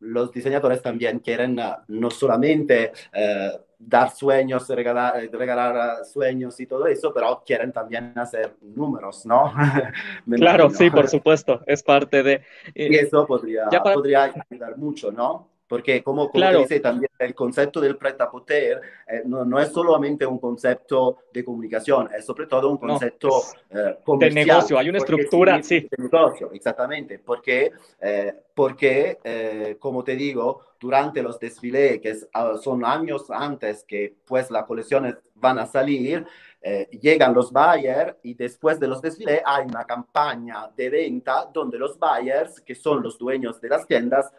Los 0.06 0.32
diseñadores 0.32 0.82
también 0.82 1.18
quieren 1.18 1.58
uh, 1.58 1.76
no 1.88 2.10
solamente 2.10 2.92
uh, 3.14 3.58
dar 3.78 4.10
sueños, 4.10 4.68
regalar, 4.68 5.22
eh, 5.22 5.30
regalar 5.32 6.00
uh, 6.00 6.04
sueños 6.04 6.58
y 6.60 6.66
todo 6.66 6.86
eso, 6.86 7.12
pero 7.12 7.42
quieren 7.44 7.72
también 7.72 8.12
hacer 8.16 8.56
números, 8.62 9.26
¿no? 9.26 9.52
claro, 10.36 10.70
sí, 10.70 10.90
por 10.90 11.08
supuesto, 11.08 11.60
es 11.66 11.82
parte 11.82 12.22
de... 12.22 12.34
Eh, 12.74 12.88
y 12.90 12.94
eso 12.96 13.26
podría, 13.26 13.68
podría 13.68 14.32
ayudar 14.50 14.76
mucho, 14.78 15.12
¿no? 15.12 15.55
Porque 15.68 16.02
como, 16.02 16.30
como 16.30 16.58
dice 16.58 16.80
también, 16.80 17.10
el 17.18 17.34
concepto 17.34 17.80
del 17.80 17.96
pretapoter 17.96 18.80
eh, 19.08 19.22
no, 19.24 19.44
no, 19.44 19.58
es 19.58 19.70
solamente 19.72 20.24
un 20.24 20.38
concepto 20.38 21.18
de 21.32 21.44
comunicación, 21.44 22.08
es 22.16 22.24
sobre 22.24 22.46
todo 22.46 22.70
un 22.70 22.76
concepto 22.78 23.30
eh, 23.70 23.96
De 24.18 24.30
negocio, 24.30 24.78
hay 24.78 24.88
una 24.88 24.98
estructura, 24.98 25.60
sí. 25.62 25.88
De 25.90 26.04
negocio, 26.04 26.52
exactamente, 26.52 27.18
porque, 27.18 27.72
eh, 28.00 28.32
porque 28.54 29.18
eh, 29.24 29.76
como 29.80 30.04
te 30.04 30.14
digo, 30.14 30.66
durante 30.78 31.22
los 31.22 31.38
desfiles, 31.40 32.00
que 32.00 32.14
ah, 32.34 32.54
son 32.62 32.84
años 32.84 33.30
antes 33.30 33.84
que 33.84 34.14
pues 34.24 34.50
las 34.50 34.64
colecciones 34.64 35.16
van 35.34 35.58
a 35.58 35.66
salir, 35.66 36.24
eh, 36.60 36.88
llegan 37.00 37.34
los 37.34 37.52
buyers 37.52 38.16
y 38.22 38.34
después 38.34 38.80
de 38.80 38.88
los 38.88 39.00
desfiles 39.00 39.40
hay 39.44 39.66
una 39.66 39.84
campaña 39.84 40.68
de 40.76 40.90
venta 40.90 41.48
donde 41.52 41.78
los 41.78 41.98
buyers, 41.98 42.60
que 42.60 42.74
son 42.74 43.02
los 43.02 43.18
dueños 43.18 43.60
de 43.60 43.68
las 43.68 43.86
tiendas, 43.86 44.32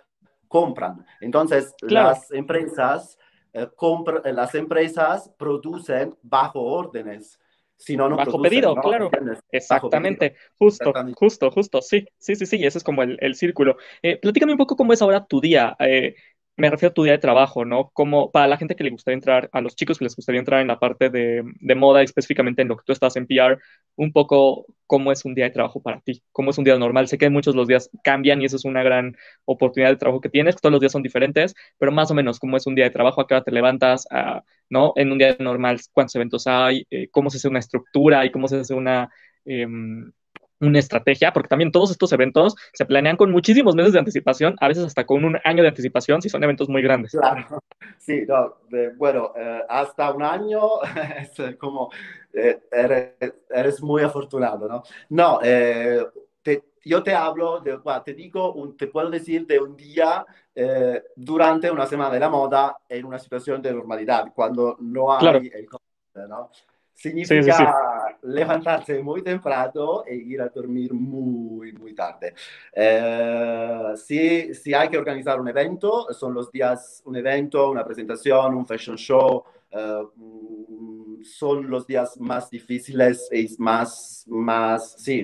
compran. 0.47 1.05
Entonces, 1.21 1.73
las 1.81 2.31
empresas 2.31 3.17
eh, 3.53 3.67
eh, 4.23 4.33
las 4.33 4.53
empresas 4.55 5.33
producen 5.38 6.15
bajo 6.21 6.62
órdenes. 6.62 7.39
Si 7.75 7.95
no, 7.95 8.10
no 8.10 8.15
bajo 8.15 8.41
pedido, 8.41 8.75
claro. 8.75 9.10
Exactamente, 9.51 10.36
justo, 10.57 10.91
justo, 11.15 11.51
justo, 11.51 11.81
sí, 11.81 12.07
sí, 12.17 12.36
sí, 12.36 12.45
sí, 12.47 12.63
ese 12.63 12.79
es 12.79 12.83
como 12.83 13.03
el, 13.03 13.36
círculo. 13.36 13.77
Eh, 14.01 14.17
platícame 14.17 14.51
un 14.51 14.57
poco 14.57 14.75
cómo 14.75 14.93
es 14.93 15.01
ahora 15.01 15.25
tu 15.25 15.39
día. 15.39 15.75
Eh, 15.79 16.15
me 16.58 16.70
refiero 16.72 16.91
a 16.91 16.93
tu 16.93 17.04
día 17.04 17.13
de 17.13 17.20
trabajo, 17.20 17.65
¿no? 17.65 17.91
Como 17.93 18.32
para 18.32 18.48
la 18.48 18.58
gente 18.58 18.76
que 18.76 18.84
le 18.84 18.89
gustaría 18.89 19.15
entrar, 19.15 19.50
a 19.54 19.62
los 19.62 19.76
chicos 19.76 20.00
que 20.00 20.06
les 20.06 20.15
gustaría 20.15 20.39
entrar 20.39 20.60
en 20.62 20.67
la 20.67 20.80
parte 20.80 21.10
de, 21.12 21.43
de, 21.60 21.76
moda, 21.76 22.02
específicamente 22.02 22.63
en 22.63 22.67
lo 22.67 22.78
que 22.78 22.84
tú 22.84 22.93
estás 22.93 23.15
en 23.15 23.28
PR, 23.28 23.60
un 23.96 24.12
poco 24.12 24.65
cómo 24.88 25.12
es 25.12 25.24
un 25.24 25.36
día 25.36 25.46
de 25.46 25.52
trabajo 25.52 25.82
para 25.82 26.02
ti, 26.02 26.24
cómo 26.32 26.50
es 26.50 26.58
un 26.58 26.63
día 26.63 26.78
normal. 26.78 27.08
Sé 27.08 27.20
que 27.20 27.30
muchos 27.30 27.56
los 27.56 27.67
días 27.67 27.91
cambian 28.04 28.41
y 28.41 28.46
eso 28.46 28.56
es 28.56 28.65
una 28.65 28.82
gran 28.82 29.15
oportunidad 29.46 29.91
de 29.91 29.98
trabajo 29.98 30.20
que 30.20 30.30
tienes, 30.30 30.56
todos 30.56 30.72
los 30.72 30.82
días 30.82 30.91
son 30.91 31.04
diferentes, 31.04 31.54
pero 31.78 31.91
más 31.91 32.10
o 32.10 32.15
menos 32.15 32.39
cómo 32.39 32.58
es 32.58 32.65
un 32.65 32.74
día 32.76 32.86
de 32.86 32.91
trabajo, 32.91 33.22
a 33.22 33.28
qué 33.28 33.36
hora 33.36 33.43
te 33.43 33.52
levantas, 33.52 34.08
¿no? 34.70 34.93
En 34.96 35.12
un 35.12 35.20
día 35.20 35.36
normal, 35.39 35.80
cuántos 35.93 36.15
eventos 36.15 36.48
hay, 36.48 36.86
eh, 36.89 37.08
cómo 37.12 37.30
se 37.30 37.38
hace 37.38 37.48
una 37.48 37.60
estructura 37.60 38.26
y 38.26 38.32
cómo 38.32 38.48
se 38.48 38.58
hace 38.58 38.74
una... 38.74 39.10
Em, 39.46 40.12
una 40.60 40.80
estrategia, 40.80 41.32
porque 41.32 41.50
también 41.50 41.72
todos 41.72 41.91
estos 41.91 42.12
eventos 42.13 42.56
se 42.74 42.86
planean 42.86 43.17
con 43.17 43.32
muchísimos 43.32 43.76
meses 43.76 43.93
de 43.93 44.00
anticipación, 44.00 44.56
a 44.60 44.67
veces 44.67 44.86
hasta 44.86 45.06
con 45.06 45.24
un 45.24 45.38
año 45.43 45.62
de 45.62 45.70
anticipación 45.70 46.22
si 46.22 46.30
son 46.30 46.43
eventos 46.43 46.70
muy 46.70 46.82
grandes. 46.82 47.12
Claro, 47.12 47.62
sí, 47.98 48.24
no, 48.28 48.58
bueno, 48.98 49.34
eh, 49.36 49.63
hasta 49.70 50.12
un 50.12 50.24
año 50.24 50.82
es 51.17 51.56
como, 51.58 51.89
eh, 52.34 52.62
eres, 53.50 53.82
muy 53.82 54.04
afortunado, 54.04 54.67
¿no? 54.67 54.84
No, 55.10 55.39
eh, 55.43 56.06
yo 56.86 57.04
te 57.04 57.13
hablo, 57.13 57.60
de, 57.60 57.80
te 58.06 58.13
digo, 58.13 58.54
un, 58.54 58.78
te 58.78 58.88
puedo 58.88 59.10
decir 59.10 59.46
de 59.46 59.60
un 59.60 59.76
día 59.76 60.26
durante 61.15 61.70
una 61.70 61.86
semana 61.86 62.12
de 62.12 62.20
la 62.20 62.30
moda 62.30 62.78
en 62.88 63.06
una 63.06 63.20
situación 63.20 63.62
de 63.62 63.74
normalidad, 63.74 64.32
cuando 64.34 64.78
no 64.80 65.13
hay 65.13 65.52
el 65.54 65.67
¿no? 66.28 66.50
Significa 66.97 68.17
levantarse 68.23 69.03
muy 69.03 69.21
temprano 69.21 70.03
e 70.03 70.15
ir 70.15 70.41
a 70.41 70.49
dormir 70.49 70.91
muy, 70.95 71.71
muy 71.73 71.93
tarde. 71.93 72.33
Eh, 72.73 73.93
si, 73.95 74.51
si, 74.55 74.73
hay 74.73 74.89
que 74.89 74.97
organizar 74.97 75.39
un 75.39 75.47
evento, 75.47 76.12
son 76.12 76.33
los 76.33 76.51
días, 76.51 77.03
un 77.05 77.15
evento, 77.15 77.69
una 77.69 77.86
presentación, 77.86 78.55
un 78.55 78.65
fashion 78.65 78.97
show, 78.97 79.43
eh, 79.69 80.03
mm, 80.15 81.21
son 81.23 81.69
los 81.69 81.86
días 81.86 82.19
más 82.19 82.49
difíciles 82.49 83.29
y 83.31 83.55
más, 83.60 84.25
más, 84.27 84.93
sí, 84.97 85.23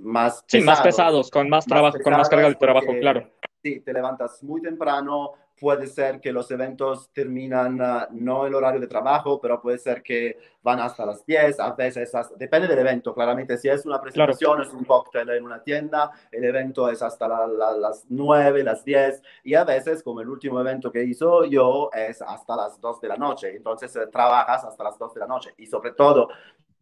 más 0.00 0.44
sí, 0.48 0.58
pesados. 0.58 0.66
más 0.66 0.80
pesados, 0.80 1.30
con 1.30 1.48
más, 1.48 1.64
trabajo, 1.64 1.98
con 2.02 2.12
más 2.14 2.28
carga 2.28 2.48
de 2.48 2.54
trabajo, 2.56 2.92
claro. 2.98 3.30
Sí, 3.62 3.80
te 3.80 3.92
levantas 3.92 4.42
muy 4.42 4.60
temprano, 4.60 5.32
puede 5.64 5.86
ser 5.86 6.20
que 6.20 6.30
los 6.30 6.50
eventos 6.50 7.10
terminan 7.14 7.80
uh, 7.80 8.06
no 8.10 8.46
el 8.46 8.54
horario 8.54 8.82
de 8.82 8.86
trabajo, 8.86 9.40
pero 9.40 9.62
puede 9.62 9.78
ser 9.78 10.02
que 10.02 10.36
van 10.62 10.78
hasta 10.78 11.06
las 11.06 11.24
10, 11.24 11.58
a 11.58 11.72
veces 11.72 12.12
depende 12.36 12.68
del 12.68 12.80
evento, 12.80 13.14
claramente. 13.14 13.56
Si 13.56 13.70
es 13.70 13.86
una 13.86 13.98
presentación, 13.98 14.60
es 14.60 14.68
un 14.74 14.84
cóctel 14.84 15.30
en 15.30 15.42
una 15.42 15.62
tienda, 15.62 16.10
el 16.30 16.44
evento 16.44 16.90
es 16.90 17.00
hasta 17.00 17.26
las 17.26 18.04
9, 18.10 18.62
las 18.62 18.84
10 18.84 19.22
y 19.44 19.54
a 19.54 19.64
veces 19.64 20.02
como 20.02 20.20
el 20.20 20.28
último 20.28 20.60
evento 20.60 20.92
que 20.92 21.02
hizo 21.02 21.46
yo 21.46 21.88
es 21.94 22.20
hasta 22.20 22.56
las 22.56 22.78
2 22.78 23.00
de 23.00 23.08
la 23.08 23.16
noche, 23.16 23.56
entonces 23.56 23.96
eh, 23.96 24.08
trabajas 24.08 24.64
hasta 24.64 24.84
las 24.84 24.98
2 24.98 25.14
de 25.14 25.20
la 25.20 25.26
noche. 25.26 25.54
Y 25.56 25.64
sobre 25.64 25.92
todo 25.92 26.28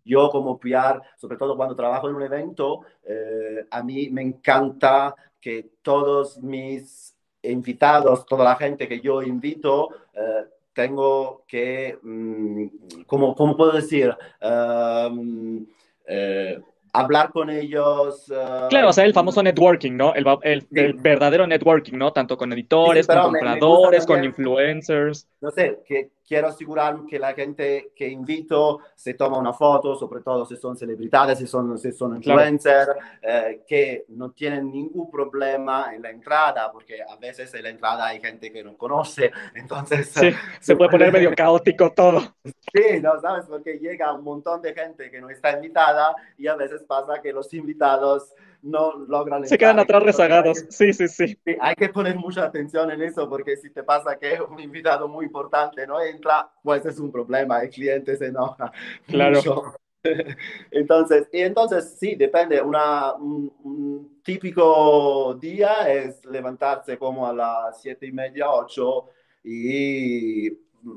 yo 0.04 0.28
como 0.28 0.58
PR, 0.58 1.00
sobre 1.16 1.36
todo 1.36 1.56
cuando 1.56 1.76
trabajo 1.76 2.08
en 2.08 2.16
un 2.16 2.22
evento, 2.22 2.80
eh, 3.04 3.64
a 3.70 3.80
mí 3.84 4.10
me 4.10 4.22
encanta 4.22 5.14
que 5.40 5.70
todos 5.82 6.42
mis 6.42 7.11
invitados, 7.42 8.26
toda 8.26 8.44
la 8.44 8.56
gente 8.56 8.88
que 8.88 9.00
yo 9.00 9.22
invito, 9.22 9.90
eh, 10.14 10.44
tengo 10.72 11.44
que, 11.46 11.98
mm, 12.02 12.66
¿cómo, 13.06 13.34
¿cómo, 13.34 13.56
puedo 13.56 13.72
decir? 13.72 14.14
Em, 14.40 15.66
eh, 16.06 16.60
hablar 16.92 17.30
con 17.30 17.50
ellos. 17.50 18.30
Eh, 18.30 18.66
claro, 18.68 18.88
o 18.88 18.92
sea, 18.92 19.04
el 19.04 19.12
famoso 19.12 19.42
networking, 19.42 19.92
¿no? 19.96 20.14
El, 20.14 20.26
el, 20.42 20.94
verdadero 20.94 21.46
networking, 21.46 21.96
¿no? 21.96 22.12
Tanto 22.12 22.36
con 22.36 22.52
editores, 22.52 23.06
con 23.06 23.20
compradores, 23.20 24.06
con 24.06 24.24
influencers. 24.24 25.28
No 25.40 25.50
sé, 25.50 25.80
que 25.86 26.10
quiero 26.26 26.48
asegurar 26.48 27.00
que 27.08 27.18
la 27.18 27.34
gente 27.34 27.92
que 27.94 28.08
invito 28.08 28.80
se 28.94 29.14
toma 29.14 29.38
una 29.38 29.52
foto, 29.52 29.94
sobre 29.96 30.22
todo 30.22 30.44
si 30.46 30.56
son 30.56 30.76
celebridades, 30.76 31.38
si 31.38 31.46
son, 31.46 31.78
si 31.78 31.92
son 31.92 32.16
influencers, 32.16 32.86
claro. 32.86 33.00
eh, 33.22 33.62
que 33.66 34.04
no 34.08 34.30
tienen 34.30 34.70
ningún 34.70 35.10
problema 35.10 35.94
en 35.94 36.02
la 36.02 36.10
entrada, 36.10 36.70
porque 36.72 37.02
a 37.02 37.16
veces 37.16 37.52
en 37.54 37.62
la 37.64 37.68
entrada 37.70 38.06
hay 38.06 38.20
gente 38.20 38.52
que 38.52 38.62
no 38.62 38.76
conoce, 38.76 39.30
entonces... 39.54 40.08
Sí, 40.08 40.30
se 40.60 40.76
puede 40.76 40.90
poner 40.90 41.12
medio 41.12 41.34
caótico 41.34 41.92
todo. 41.92 42.20
Sí, 42.44 43.00
¿no? 43.02 43.20
¿Sabes? 43.20 43.46
Porque 43.46 43.78
llega 43.78 44.12
un 44.12 44.24
montón 44.24 44.62
de 44.62 44.74
gente 44.74 45.10
que 45.10 45.20
no 45.20 45.28
está 45.30 45.52
invitada 45.52 46.14
y 46.38 46.46
a 46.46 46.54
veces 46.54 46.82
pasa 46.84 47.20
que 47.20 47.32
los 47.32 47.52
invitados 47.54 48.32
no 48.62 48.96
logran... 49.06 49.46
Se 49.46 49.58
quedan 49.58 49.78
atrás 49.78 50.02
rezagados, 50.02 50.64
sí, 50.70 50.92
sí, 50.92 51.08
sí, 51.08 51.28
sí. 51.28 51.56
Hay 51.60 51.74
que 51.74 51.88
poner 51.88 52.16
mucha 52.16 52.44
atención 52.44 52.90
en 52.90 53.02
eso 53.02 53.28
porque 53.28 53.56
si 53.56 53.70
te 53.70 53.82
pasa 53.82 54.16
que 54.18 54.40
un 54.40 54.58
invitado 54.60 55.08
muy 55.08 55.26
importante 55.26 55.86
no 55.86 56.00
entra, 56.00 56.50
pues 56.62 56.86
es 56.86 56.98
un 56.98 57.10
problema, 57.10 57.60
el 57.60 57.70
cliente 57.70 58.16
se 58.16 58.26
enoja. 58.26 58.72
Claro. 59.06 59.36
Mucho. 59.36 59.74
Entonces, 60.70 61.28
y 61.32 61.42
entonces 61.42 61.96
sí, 61.98 62.16
depende. 62.16 62.60
Una, 62.60 63.14
un, 63.14 63.52
un, 63.62 64.22
típico 64.24 65.34
día 65.40 65.92
es 65.92 66.24
levantarse 66.24 66.98
como 66.98 67.26
a 67.26 67.32
las 67.32 67.80
siete 67.80 68.06
y 68.06 68.12
media, 68.12 68.50
ocho, 68.50 69.06
y 69.44 70.46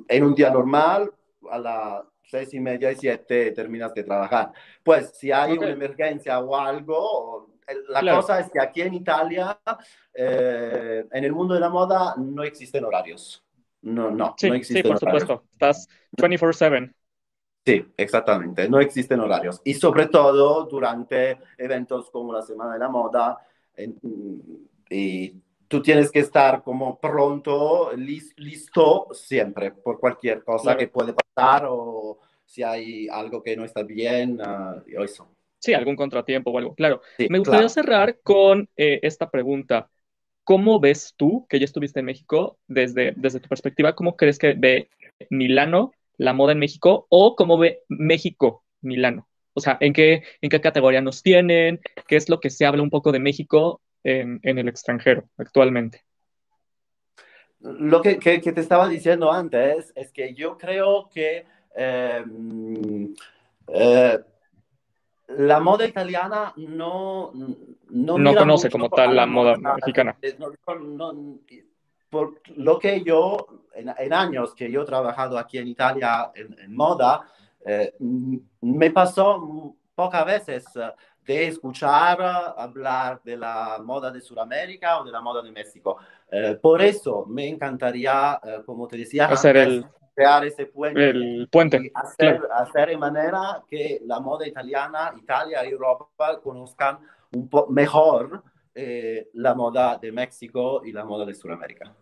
en 0.08 0.24
un 0.24 0.36
día 0.36 0.50
normal, 0.50 1.12
a 1.50 1.60
las 1.60 2.04
seis 2.24 2.54
y 2.54 2.60
media 2.60 2.92
y 2.92 2.96
siete 2.96 3.52
terminas 3.52 3.94
de 3.94 4.04
trabajar. 4.04 4.52
Pues 4.84 5.12
si 5.18 5.32
hay 5.32 5.54
okay. 5.54 5.58
una 5.58 5.70
emergencia 5.70 6.40
o 6.40 6.56
algo, 6.56 7.55
la 7.90 8.00
claro. 8.02 8.18
cosa 8.22 8.40
es 8.40 8.52
que 8.52 8.60
aquí 8.60 8.82
en 8.82 8.94
Italia, 8.94 9.60
eh, 10.14 11.06
en 11.12 11.24
el 11.24 11.32
mundo 11.34 11.54
de 11.54 11.60
la 11.60 11.70
moda, 11.70 12.16
no 12.18 12.44
existen 12.44 12.84
horarios. 12.86 13.44
No, 13.82 14.10
no, 14.12 14.34
sí, 14.38 14.50
no 14.50 14.56
existen 14.56 14.84
sí, 14.84 14.88
por 14.88 14.98
horarios. 14.98 15.22
supuesto. 15.24 15.48
Estás 15.54 15.88
24/7. 16.18 16.94
Sí, 17.66 17.86
exactamente. 17.98 18.70
No 18.70 18.80
existen 18.80 19.20
horarios. 19.20 19.62
Y 19.64 19.74
sobre 19.74 20.08
todo 20.08 20.66
durante 20.66 21.38
eventos 21.58 22.10
como 22.12 22.32
la 22.34 22.42
Semana 22.44 22.74
de 22.74 22.80
la 22.80 22.90
Moda, 22.90 23.40
y 24.90 25.34
tú 25.68 25.82
tienes 25.82 26.12
que 26.12 26.20
estar 26.20 26.62
como 26.64 27.00
pronto, 27.00 27.92
listo 27.94 29.08
siempre, 29.12 29.72
por 29.72 30.00
cualquier 30.00 30.44
cosa 30.44 30.64
Claro. 30.64 30.80
que 30.80 30.88
puede 30.88 31.14
pasar 31.14 31.66
o 31.68 32.20
si 32.46 32.62
hay 32.62 33.08
algo 33.08 33.42
que 33.42 33.58
no 33.58 33.66
está 33.66 33.82
bien, 33.82 34.40
y 34.86 35.02
eso. 35.04 35.28
Sí, 35.66 35.74
algún 35.74 35.96
contratiempo 35.96 36.52
o 36.52 36.58
algo. 36.60 36.76
Claro. 36.76 37.02
Sí, 37.18 37.28
Me 37.30 37.40
gustaría 37.40 37.62
claro. 37.62 37.70
cerrar 37.70 38.20
con 38.22 38.70
eh, 38.78 39.00
esta 39.02 39.32
pregunta. 39.32 39.90
¿Cómo 40.44 40.80
ves 40.80 41.16
tú, 41.18 41.48
que 41.50 41.58
ya 41.58 41.66
estuviste 41.66 42.02
en 42.02 42.06
México, 42.06 42.60
desde, 42.68 43.14
desde 43.16 43.40
tu 43.40 43.50
perspectiva, 43.50 43.96
cómo 43.96 44.16
crees 44.16 44.38
que 44.38 44.54
ve 44.54 44.90
Milano 45.32 45.92
la 46.18 46.34
moda 46.34 46.52
en 46.52 46.60
México 46.60 47.08
o 47.10 47.36
cómo 47.36 47.58
ve 47.58 47.80
México 47.90 48.64
Milano? 48.82 49.28
O 49.54 49.60
sea, 49.60 49.78
¿en 49.80 49.94
qué, 49.94 50.22
en 50.42 50.50
qué 50.52 50.62
categoría 50.62 51.02
nos 51.02 51.24
tienen? 51.24 51.82
¿Qué 52.08 52.16
es 52.16 52.30
lo 52.30 52.40
que 52.40 52.52
se 52.52 52.68
habla 52.68 52.84
un 52.84 52.92
poco 52.92 53.12
de 53.12 53.20
México 53.20 53.82
en, 54.04 54.40
en 54.44 54.60
el 54.60 54.68
extranjero 54.68 55.30
actualmente? 55.38 56.04
Lo 57.60 58.02
que, 58.04 58.20
que, 58.20 58.40
que 58.40 58.52
te 58.52 58.62
estaba 58.62 58.88
diciendo 58.88 59.32
antes 59.32 59.92
es 59.96 60.12
que 60.12 60.36
yo 60.36 60.60
creo 60.60 61.10
que 61.10 61.46
eh, 61.76 62.24
eh, 63.68 64.20
la 65.28 65.60
moda 65.60 65.86
italiana 65.86 66.54
no, 66.58 67.32
no, 67.34 68.18
No 68.18 68.36
conoce 68.36 68.70
como 68.70 68.90
tal 68.90 69.16
la 69.16 69.26
moda 69.26 69.58
moda. 69.58 69.76
mexicana. 69.76 70.16
No- 70.38 71.14
no- 71.14 71.40
por 72.10 72.40
lo 72.56 72.80
que 72.80 73.02
yo, 73.04 73.46
en, 73.74 73.94
en 73.98 74.14
años 74.14 74.54
que 74.56 74.72
yo 74.72 74.84
he 74.84 74.86
trabajado 74.86 75.38
aquí 75.38 75.58
en 75.58 75.68
Italia 75.68 76.32
en, 76.34 76.58
en 76.60 76.74
moda, 76.76 77.28
eh, 77.66 77.94
me 78.62 78.92
pasó 78.92 79.76
pocas 79.94 80.26
veces 80.26 80.66
eh, 80.76 80.92
de 81.26 81.48
escuchar 81.48 82.20
eh, 82.22 82.54
hablar 82.58 83.20
de 83.24 83.36
la 83.36 83.80
moda 83.84 84.12
de 84.12 84.22
Sudamérica 84.22 85.00
o 85.02 85.04
de 85.04 85.12
la 85.12 85.20
moda 85.20 85.42
de 85.42 85.52
México. 85.52 85.98
Eh, 86.32 86.58
por 86.62 86.82
eso 86.82 87.26
me 87.28 87.50
encantaría, 87.50 88.40
eh, 88.44 88.62
como 88.66 88.88
te 88.88 88.98
decía, 88.98 89.26
Hacer 89.26 89.58
antes, 89.58 89.74
el, 89.78 89.86
crear 90.16 90.46
ese 90.46 90.66
puente 90.66 91.10
el 91.10 91.48
puente. 91.52 91.78
y 91.78 91.92
hacer, 91.94 92.40
claro. 92.40 92.54
hacer 92.54 92.90
de 92.90 92.98
manera 92.98 93.64
que 93.70 94.02
la 94.06 94.20
moda 94.20 94.48
italiana, 94.48 95.14
Italia 95.18 95.66
y 95.66 95.72
Europa 95.72 96.40
conozcan 96.42 97.00
un 97.34 97.50
poco 97.50 97.72
mejor 97.72 98.44
eh, 98.74 99.30
la 99.34 99.54
moda 99.54 99.98
de 99.98 100.12
México 100.12 100.82
y 100.86 100.92
la 100.92 101.04
moda 101.04 101.26
de 101.26 101.36
Sudamérica. 101.36 101.94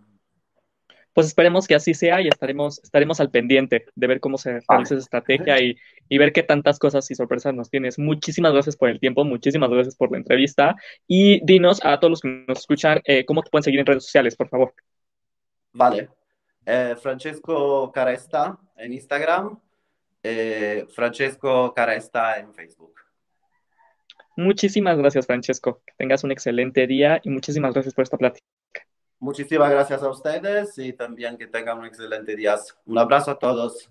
Pues 1.13 1.27
esperemos 1.27 1.67
que 1.67 1.75
así 1.75 1.93
sea 1.93 2.21
y 2.21 2.27
estaremos, 2.27 2.83
estaremos 2.83 3.19
al 3.19 3.29
pendiente 3.29 3.85
de 3.93 4.07
ver 4.07 4.19
cómo 4.19 4.39
se 4.39 4.59
realiza 4.67 4.95
esa 4.95 5.03
estrategia 5.03 5.61
y, 5.61 5.77
y 6.09 6.17
ver 6.17 6.33
qué 6.33 6.41
tantas 6.41 6.79
cosas 6.79 7.09
y 7.11 7.15
sorpresas 7.15 7.53
nos 7.53 7.69
tienes. 7.69 7.99
Muchísimas 7.99 8.53
gracias 8.53 8.75
por 8.75 8.89
el 8.89 8.99
tiempo, 8.99 9.23
muchísimas 9.23 9.69
gracias 9.69 9.95
por 9.95 10.11
la 10.11 10.17
entrevista 10.17 10.75
y 11.07 11.45
dinos 11.45 11.79
a 11.83 11.99
todos 11.99 12.09
los 12.09 12.21
que 12.21 12.45
nos 12.47 12.59
escuchan 12.59 13.01
eh, 13.05 13.25
cómo 13.25 13.43
te 13.43 13.51
pueden 13.51 13.63
seguir 13.63 13.79
en 13.79 13.85
redes 13.85 14.05
sociales, 14.05 14.35
por 14.35 14.49
favor. 14.49 14.73
Vale. 15.73 16.09
Eh, 16.65 16.95
Francesco 17.01 17.91
Caresta 17.91 18.57
en 18.77 18.93
Instagram, 18.93 19.59
eh, 20.21 20.85
Francesco 20.93 21.73
Caresta 21.73 22.39
en 22.39 22.53
Facebook. 22.53 22.93
Muchísimas 24.35 24.97
gracias, 24.97 25.25
Francesco. 25.27 25.81
Que 25.85 25.93
tengas 25.97 26.23
un 26.23 26.31
excelente 26.31 26.87
día 26.87 27.19
y 27.23 27.29
muchísimas 27.29 27.73
gracias 27.73 27.93
por 27.93 28.03
esta 28.03 28.17
plática. 28.17 28.45
Muchísimas 29.19 29.71
gracias 29.71 30.03
a 30.03 30.09
ustedes 30.09 30.77
y 30.77 30.93
también 30.93 31.37
que 31.37 31.47
tengan 31.47 31.79
un 31.79 31.85
excelente 31.85 32.35
día. 32.35 32.57
Un 32.85 32.97
abrazo 32.97 33.31
a 33.31 33.39
todos. 33.39 33.89